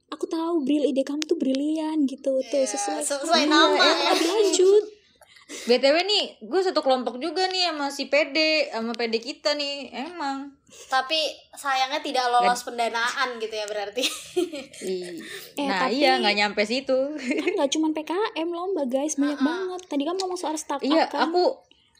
aku 0.06 0.26
tahu 0.26 0.62
Bril 0.62 0.84
ide 0.84 1.02
kamu 1.02 1.22
tuh 1.22 1.34
brilian 1.34 2.02
gitu 2.04 2.38
tuh 2.40 2.60
Iya, 2.60 2.68
sesuai 2.68 3.00
sesuai 3.00 3.40
Iya, 3.40 3.48
nama 3.48 3.66
emang 3.68 3.78
ya. 3.80 3.94
nggak 4.04 4.16
dilanjut 4.16 4.84
btw 5.68 5.96
nih 6.02 6.24
gue 6.40 6.60
satu 6.62 6.80
kelompok 6.80 7.18
juga 7.18 7.44
nih 7.46 7.68
sama 7.68 7.86
si 7.88 8.06
PD 8.06 8.36
sama 8.66 8.92
PD 8.92 9.14
kita 9.18 9.52
nih 9.52 9.92
emang 9.92 10.48
Tapi 10.86 11.20
sayangnya 11.52 12.00
tidak 12.00 12.26
lolos 12.28 12.62
pendanaan 12.62 13.38
gitu 13.38 13.52
ya 13.52 13.62
berarti. 13.64 14.02
Eh, 14.82 15.22
nah 15.60 15.84
tapi- 15.84 16.00
iya 16.00 16.16
nggak 16.16 16.34
nyampe 16.34 16.62
situ 16.62 16.98
kan 17.14 17.50
nggak 17.52 17.70
cuma 17.70 17.92
PKM 17.92 18.48
lomba 18.48 18.82
guys 18.84 19.14
banyak 19.14 19.36
Uh-uh. 19.36 19.46
banget 19.46 19.80
tadi 19.86 20.02
kan 20.02 20.16
ngomong 20.16 20.34
soal 20.34 20.54
startup 20.54 20.82
iya 20.82 21.06
kan 21.06 21.28
aku 21.28 21.44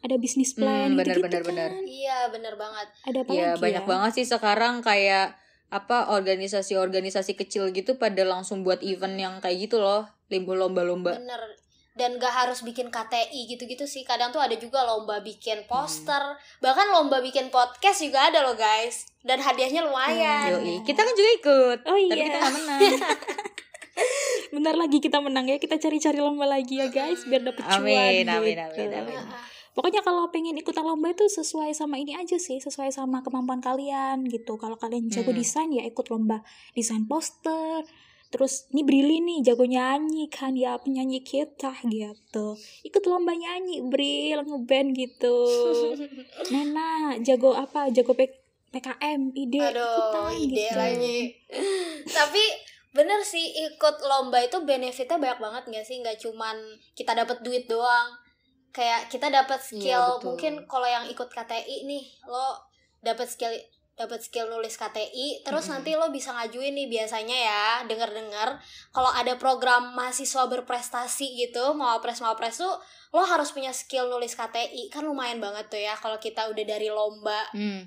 ada 0.05 0.17
bisnis 0.17 0.53
plan 0.53 0.93
Hmm, 0.93 1.01
gitu, 1.01 1.17
benar, 1.17 1.41
benar, 1.41 1.43
benar. 1.43 1.71
iya, 1.83 2.29
bener 2.29 2.55
banget. 2.55 2.87
ada 3.03 3.19
apa 3.21 3.31
ya 3.31 3.49
lagi 3.51 3.63
banyak 3.63 3.83
ya? 3.83 3.89
banget 3.89 4.11
sih 4.15 4.27
sekarang 4.27 4.75
kayak 4.81 5.33
apa 5.71 6.13
organisasi-organisasi 6.13 7.35
kecil 7.35 7.69
gitu 7.71 7.97
pada 7.97 8.23
langsung 8.23 8.63
buat 8.63 8.79
event 8.81 9.17
yang 9.17 9.35
kayak 9.39 9.65
gitu 9.65 9.79
loh 9.79 10.05
limbo 10.29 10.53
lomba-lomba 10.53 11.17
Bener. 11.17 11.41
Dan 11.95 12.19
gak 12.19 12.35
harus 12.37 12.61
bikin 12.61 12.91
KTI 12.91 13.47
gitu-gitu 13.47 13.87
sih. 13.87 14.03
Kadang 14.03 14.29
tuh 14.29 14.43
ada 14.43 14.51
juga 14.53 14.83
lomba 14.83 15.23
bikin 15.23 15.63
poster. 15.65 16.19
Bahkan 16.59 16.91
lomba 16.91 17.23
bikin 17.23 17.49
podcast 17.49 18.03
juga 18.03 18.27
ada 18.27 18.43
loh 18.43 18.59
guys. 18.59 19.07
Dan 19.21 19.39
hadiahnya 19.39 19.79
lumayan. 19.81 20.59
Yoi. 20.59 20.83
kita 20.83 21.01
kan 21.01 21.15
juga 21.15 21.31
ikut 21.33 21.79
Oh 21.81 21.95
tapi 21.95 22.11
iya. 22.11 22.27
kita 22.27 22.37
nggak 22.37 22.51
menang 22.53 22.81
bentar 24.53 24.75
lagi 24.75 24.99
kita 24.99 25.19
menang 25.19 25.47
ya 25.47 25.57
kita 25.57 25.79
cari-cari 25.79 26.19
lomba 26.19 26.47
lagi 26.47 26.79
ya 26.79 26.87
guys 26.89 27.23
biar 27.25 27.43
dapet 27.43 27.63
cuan 27.63 27.79
Amin, 27.81 28.27
amin, 28.27 28.59
gitu. 28.59 28.83
amin, 28.83 28.91
amin. 29.07 29.54
Pokoknya 29.75 30.01
kalau 30.01 30.31
pengen 30.31 30.55
ikutan 30.55 30.87
lomba 30.87 31.11
itu 31.11 31.27
sesuai 31.27 31.75
sama 31.75 31.99
ini 31.99 32.15
aja 32.15 32.39
sih, 32.39 32.63
sesuai 32.63 32.89
sama 32.89 33.21
kemampuan 33.21 33.59
kalian 33.59 34.23
gitu. 34.25 34.55
Kalau 34.55 34.79
kalian 34.79 35.11
jago 35.11 35.29
Hmm. 35.29 35.39
desain 35.39 35.69
ya 35.69 35.83
ikut 35.83 36.07
lomba 36.09 36.47
desain 36.73 37.03
poster. 37.05 37.83
Terus 38.31 38.67
ini 38.71 38.83
Brili 38.83 39.19
nih 39.19 39.47
jago 39.47 39.63
nyanyi 39.63 40.27
kan 40.27 40.55
ya 40.55 40.75
penyanyi 40.75 41.23
kita 41.23 41.75
gitu. 41.87 42.55
Ikut 42.83 43.03
lomba 43.05 43.31
nyanyi 43.31 43.83
Bril 43.83 44.43
ngeband 44.43 44.95
gitu. 44.95 45.39
Nena 46.55 47.15
jago 47.19 47.55
apa? 47.55 47.91
Jago 47.91 48.15
P- 48.15 48.43
PKM 48.71 49.31
ide 49.35 49.59
Aduh, 49.59 49.79
ikutan 49.79 50.35
ide 50.35 50.67
gitu. 50.67 50.75
lagi. 50.75 51.19
Tapi 52.05 52.43
bener 52.91 53.23
sih 53.23 53.43
ikut 53.71 54.03
lomba 54.03 54.39
itu 54.39 54.59
benefitnya 54.63 55.15
banyak 55.15 55.39
banget 55.39 55.63
gak 55.71 55.87
sih? 55.87 55.99
Nggak 55.99 56.19
cuman 56.19 56.57
kita 56.95 57.15
dapat 57.15 57.39
duit 57.43 57.67
doang. 57.67 58.19
Kayak 58.75 59.07
kita 59.07 59.31
dapat 59.31 59.63
skill. 59.63 60.19
Iya. 60.19 60.25
Mungkin 60.27 60.53
kalau 60.67 60.85
yang 60.85 61.07
ikut 61.07 61.31
KTI 61.31 61.87
nih, 61.87 62.05
lo 62.27 62.59
dapat 63.01 63.31
skill 63.31 63.55
dapat 63.95 64.27
skill 64.27 64.51
nulis 64.51 64.75
KTI, 64.75 65.47
terus 65.47 65.71
Mm-mm. 65.71 65.79
nanti 65.79 65.95
lo 65.95 66.11
bisa 66.11 66.35
ngajuin 66.35 66.75
nih 66.75 66.91
biasanya 66.91 67.39
ya, 67.39 67.65
denger-dengar 67.87 68.59
kalau 68.91 69.07
ada 69.07 69.39
program 69.39 69.95
mahasiswa 69.95 70.51
berprestasi 70.51 71.39
gitu, 71.39 71.79
mau 71.79 71.95
apres 71.95 72.19
mau 72.19 72.35
apres 72.35 72.59
tuh 72.59 72.75
lo 73.15 73.23
harus 73.23 73.55
punya 73.55 73.71
skill 73.71 74.11
nulis 74.11 74.35
KTI. 74.35 74.91
Kan 74.91 75.07
lumayan 75.07 75.39
banget 75.39 75.71
tuh 75.71 75.79
ya 75.79 75.95
kalau 75.95 76.19
kita 76.19 76.51
udah 76.51 76.65
dari 76.67 76.91
lomba. 76.91 77.47
Hmm, 77.55 77.87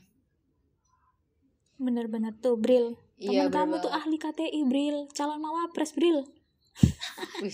Bener-bener 1.77 2.33
tuh 2.39 2.55
Bril. 2.55 2.95
iya 3.19 3.45
Teman 3.45 3.53
kamu 3.53 3.73
bener 3.75 3.83
tuh 3.83 3.91
ahli 3.91 4.17
KTI 4.17 4.61
Bril, 4.63 5.11
calon 5.11 5.43
mawapres 5.43 5.91
Bril. 5.91 6.23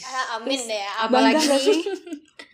Ah, 0.04 0.38
amin 0.38 0.60
deh 0.60 0.80
ya. 0.80 0.92
apalagi 1.02 1.40
gak 1.42 1.60
sih? 1.60 1.80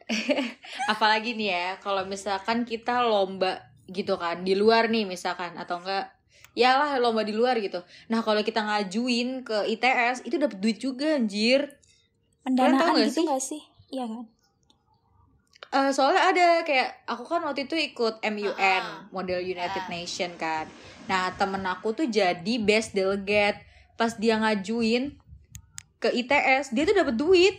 apalagi 0.92 1.34
nih 1.34 1.50
ya 1.50 1.68
kalau 1.78 2.04
misalkan 2.04 2.64
kita 2.64 3.02
lomba 3.02 3.62
gitu 3.86 4.16
kan 4.16 4.42
di 4.42 4.54
luar 4.54 4.88
nih 4.88 5.06
misalkan 5.06 5.54
atau 5.54 5.78
enggak 5.78 6.10
ya 6.54 6.76
lah 6.76 6.98
lomba 6.98 7.22
di 7.22 7.32
luar 7.32 7.58
gitu 7.58 7.82
nah 8.06 8.20
kalau 8.20 8.42
kita 8.42 8.60
ngajuin 8.60 9.42
ke 9.42 9.70
ITS 9.70 10.26
itu 10.26 10.36
dapat 10.36 10.58
duit 10.58 10.78
juga 10.78 11.14
anjir 11.14 11.78
Pendanaan 12.42 12.96
nggak 12.96 13.08
gitu 13.08 13.14
sih? 13.16 13.26
gak 13.28 13.44
sih? 13.44 13.62
Iya 13.90 14.06
kan? 14.08 14.26
Eh, 15.70 15.92
soalnya 15.92 16.22
ada 16.26 16.48
kayak 16.64 17.06
aku 17.06 17.24
kan 17.24 17.46
waktu 17.46 17.66
itu 17.66 17.78
ikut 17.78 18.18
MUN 18.24 18.58
Ah. 18.58 19.06
model 19.10 19.38
United 19.38 19.86
Ah. 19.86 19.90
Nation 19.90 20.34
kan 20.36 20.66
nah 21.06 21.30
temen 21.32 21.62
aku 21.64 21.94
tuh 21.94 22.08
jadi 22.08 22.54
best 22.58 22.94
delegate 22.94 23.62
pas 23.94 24.14
dia 24.16 24.38
ngajuin 24.38 25.14
ke 26.00 26.10
ITS 26.10 26.72
dia 26.72 26.84
tuh 26.88 26.96
dapat 26.96 27.16
duit 27.16 27.56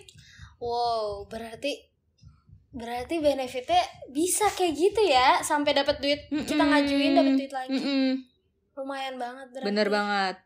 Wow, 0.60 1.24
berarti 1.24 1.72
berarti 2.70 3.18
benefitnya 3.18 3.80
bisa 4.12 4.46
kayak 4.52 4.76
gitu 4.76 5.00
ya 5.02 5.40
sampai 5.40 5.72
dapat 5.72 5.98
duit 5.98 6.20
kita 6.28 6.54
Mm-mm. 6.60 6.68
ngajuin 6.68 7.12
dapat 7.16 7.32
duit 7.34 7.50
lagi. 7.52 7.72
Mm-mm. 7.74 8.08
Lumayan 8.76 9.16
banget 9.16 9.46
berarti. 9.56 9.66
Bener 9.66 9.88
banget. 9.88 10.36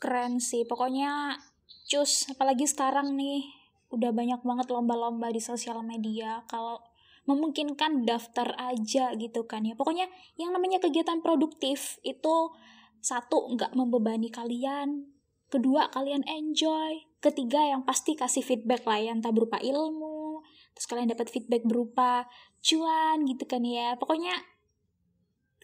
keren 0.00 0.36
sih 0.36 0.68
pokoknya 0.68 1.40
cus 1.88 2.28
apalagi 2.28 2.68
sekarang 2.68 3.16
nih 3.16 3.40
udah 3.88 4.12
banyak 4.12 4.40
banget 4.44 4.68
lomba-lomba 4.68 5.32
di 5.32 5.40
sosial 5.40 5.80
media 5.80 6.44
kalau 6.44 6.82
memungkinkan 7.24 8.04
daftar 8.04 8.52
aja 8.60 9.16
gitu 9.16 9.48
kan 9.48 9.64
ya 9.64 9.72
pokoknya 9.72 10.08
yang 10.36 10.52
namanya 10.52 10.76
kegiatan 10.76 11.24
produktif 11.24 11.96
itu 12.04 12.52
satu 13.00 13.56
nggak 13.56 13.72
membebani 13.72 14.28
kalian 14.28 15.13
kedua 15.52 15.88
kalian 15.92 16.24
enjoy. 16.26 17.04
Ketiga 17.20 17.60
yang 17.64 17.88
pasti 17.88 18.12
kasih 18.14 18.44
feedback 18.44 18.84
lah 18.84 19.00
ya 19.00 19.10
entah 19.16 19.32
berupa 19.32 19.56
ilmu 19.60 20.44
terus 20.74 20.90
kalian 20.90 21.06
dapat 21.14 21.30
feedback 21.30 21.62
berupa 21.64 22.26
cuan 22.60 23.24
gitu 23.24 23.44
kan 23.46 23.62
ya. 23.64 23.94
Pokoknya 23.96 24.34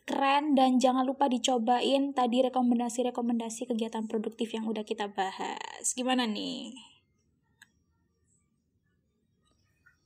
keren 0.07 0.59
dan 0.59 0.79
jangan 0.83 1.07
lupa 1.07 1.31
dicobain 1.31 2.11
tadi 2.15 2.43
rekomendasi-rekomendasi 2.47 3.71
kegiatan 3.71 4.07
produktif 4.11 4.51
yang 4.57 4.67
udah 4.67 4.83
kita 4.83 5.11
bahas. 5.11 5.85
Gimana 5.95 6.27
nih? 6.27 6.75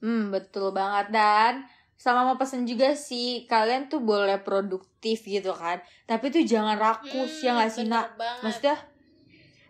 Hmm, 0.04 0.28
betul 0.28 0.72
banget. 0.76 1.08
Dan 1.08 1.64
sama 1.96 2.26
mau 2.28 2.37
pesen 2.37 2.68
juga 2.68 2.92
sih 2.92 3.48
kalian 3.48 3.88
tuh 3.88 4.04
boleh 4.04 4.37
produktif 4.44 5.24
gitu 5.24 5.56
kan. 5.56 5.80
Tapi 6.04 6.28
tuh 6.28 6.44
jangan 6.44 6.76
rakus 6.76 7.40
ya 7.40 7.56
nggak 7.56 7.70
sih 7.72 7.88
Hmm, 7.88 7.92
bener 7.96 8.04
nak? 8.04 8.42
maksudnya 8.44 8.76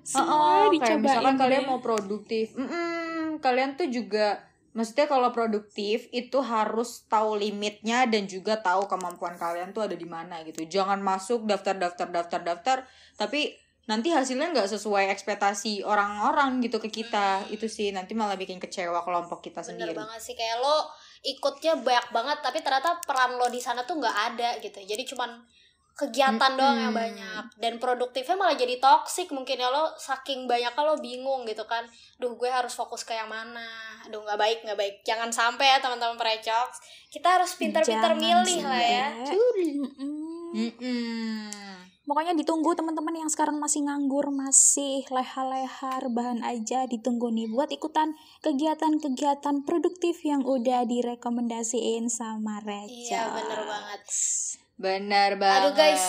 Semua 0.04 0.68
Heeh, 0.68 0.78
kayak 0.78 1.00
dicobain 1.00 1.00
misalkan 1.00 1.36
kalian 1.40 1.64
mau 1.64 1.80
produktif. 1.80 2.52
Mm 2.54 3.40
kalian 3.40 3.74
tuh 3.74 3.90
juga 3.90 4.40
maksudnya 4.72 5.10
kalau 5.10 5.28
produktif 5.30 6.06
itu 6.10 6.38
harus 6.38 7.02
tahu 7.06 7.34
limitnya 7.36 8.06
dan 8.06 8.24
juga 8.24 8.58
tahu 8.62 8.86
kemampuan 8.86 9.34
kalian 9.34 9.74
tuh 9.74 9.88
ada 9.88 9.96
di 9.96 10.06
mana 10.06 10.44
gitu. 10.46 10.62
Jangan 10.64 11.02
masuk 11.02 11.44
daftar 11.44 11.74
daftar 11.74 12.08
daftar 12.08 12.40
daftar 12.40 12.78
tapi 13.16 13.56
nanti 13.84 14.08
hasilnya 14.08 14.48
nggak 14.54 14.70
sesuai 14.70 15.12
ekspektasi 15.12 15.84
orang-orang 15.84 16.62
gitu 16.62 16.78
ke 16.78 16.88
kita. 16.92 17.44
Itu 17.50 17.66
sih 17.66 17.90
nanti 17.90 18.12
malah 18.16 18.36
bikin 18.36 18.60
kecewa 18.60 19.02
kelompok 19.02 19.40
kita 19.42 19.60
Hmm. 19.60 19.76
Bener 19.76 19.92
sendiri. 19.92 19.98
banget 19.98 20.20
sih 20.20 20.34
kayak 20.36 20.62
lo 20.62 20.88
ikutnya 21.24 21.80
banyak 21.80 22.06
banget 22.12 22.38
tapi 22.44 22.60
ternyata 22.60 23.00
peran 23.04 23.36
lo 23.36 23.48
di 23.48 23.60
sana 23.60 23.84
tuh 23.84 23.96
nggak 24.00 24.16
ada 24.36 24.50
gitu. 24.60 24.78
Jadi 24.78 25.02
cuman 25.08 25.40
kegiatan 25.94 26.58
doang 26.58 26.74
yang 26.74 26.90
banyak 26.90 27.54
dan 27.62 27.78
produktifnya 27.78 28.34
malah 28.34 28.58
jadi 28.58 28.82
toksik 28.82 29.30
mungkin 29.30 29.62
ya 29.62 29.70
lo 29.70 29.94
saking 29.94 30.50
banyak 30.50 30.74
lo 30.74 30.98
bingung 30.98 31.46
gitu 31.46 31.62
kan 31.70 31.86
duh 32.18 32.34
gue 32.34 32.50
harus 32.50 32.74
fokus 32.74 33.06
ke 33.06 33.14
yang 33.14 33.30
mana 33.30 33.94
aduh 34.02 34.18
nggak 34.26 34.34
baik 34.34 34.58
nggak 34.66 34.78
baik 34.78 34.94
jangan 35.06 35.30
sampai 35.30 35.70
ya 35.70 35.78
teman-teman 35.78 36.18
perecok 36.18 36.68
kita 37.14 37.38
harus 37.38 37.54
pintar-pintar 37.54 38.18
milih 38.18 38.60
lah 38.66 38.82
ya 38.82 39.08
sampai. 39.22 39.70
Mm-mm. 39.86 40.50
Mm-mm. 40.54 41.50
Pokoknya 42.04 42.36
ditunggu 42.36 42.76
teman-teman 42.76 43.16
yang 43.16 43.32
sekarang 43.32 43.56
masih 43.56 43.88
nganggur, 43.88 44.28
masih 44.28 45.08
leha-leha 45.08 46.04
rebahan 46.04 46.44
aja 46.44 46.84
ditunggu 46.84 47.32
nih 47.32 47.48
buat 47.48 47.72
ikutan 47.72 48.12
kegiatan-kegiatan 48.44 49.64
produktif 49.64 50.20
yang 50.20 50.44
udah 50.44 50.84
direkomendasiin 50.84 52.12
sama 52.12 52.60
Reca. 52.60 52.92
iya 52.92 53.32
bener 53.32 53.60
banget 53.64 54.04
benar 54.84 55.40
banget 55.40 55.60
Aduh, 55.64 55.72
guys. 55.72 56.04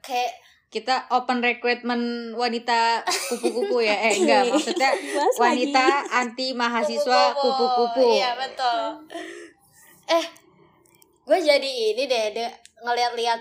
kayak 0.00 0.32
kita 0.70 1.06
open 1.10 1.38
recruitment 1.38 2.34
wanita 2.34 3.02
kupu-kupu 3.30 3.78
ya 3.78 3.94
eh 3.94 4.14
enggak 4.18 4.42
maksudnya 4.50 4.90
Bahas 5.14 5.34
wanita 5.38 5.84
lagi. 6.02 6.10
anti 6.12 6.46
mahasiswa 6.50 7.20
kupu-kupu 7.34 8.06
Iya 8.14 8.30
betul. 8.34 8.82
Eh, 10.04 10.24
gue 11.24 11.38
jadi 11.40 11.70
ini 11.94 12.04
deh, 12.04 12.24
deh 12.30 12.50
ngeliat-liat 12.82 13.40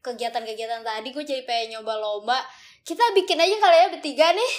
kegiatan-kegiatan 0.00 0.82
tadi, 0.82 1.08
gue 1.08 1.22
jadi 1.22 1.44
pengen 1.44 1.78
nyoba 1.78 1.94
lomba. 1.94 2.38
Kita 2.82 3.12
bikin 3.12 3.38
aja 3.38 3.54
kali 3.54 3.76
ya 3.78 3.88
bertiga 3.88 4.26
nih. 4.34 4.52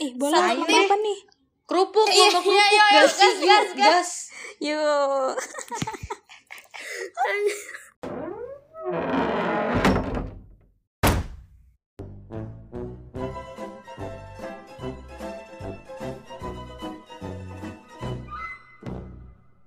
Ih, 0.00 0.10
boleh 0.16 0.32
lomba 0.32 0.64
nih. 0.64 0.82
apa 0.82 0.96
nih? 0.96 1.18
kerupuk 1.66 2.06
Iya, 2.06 2.14
iya, 2.14 2.28
kerupuk 2.30 2.54
iya, 2.54 2.84
gas 2.94 3.12
gas, 3.12 3.38
gas. 3.42 3.68
gas 3.74 4.10
Yuk. 4.62 5.34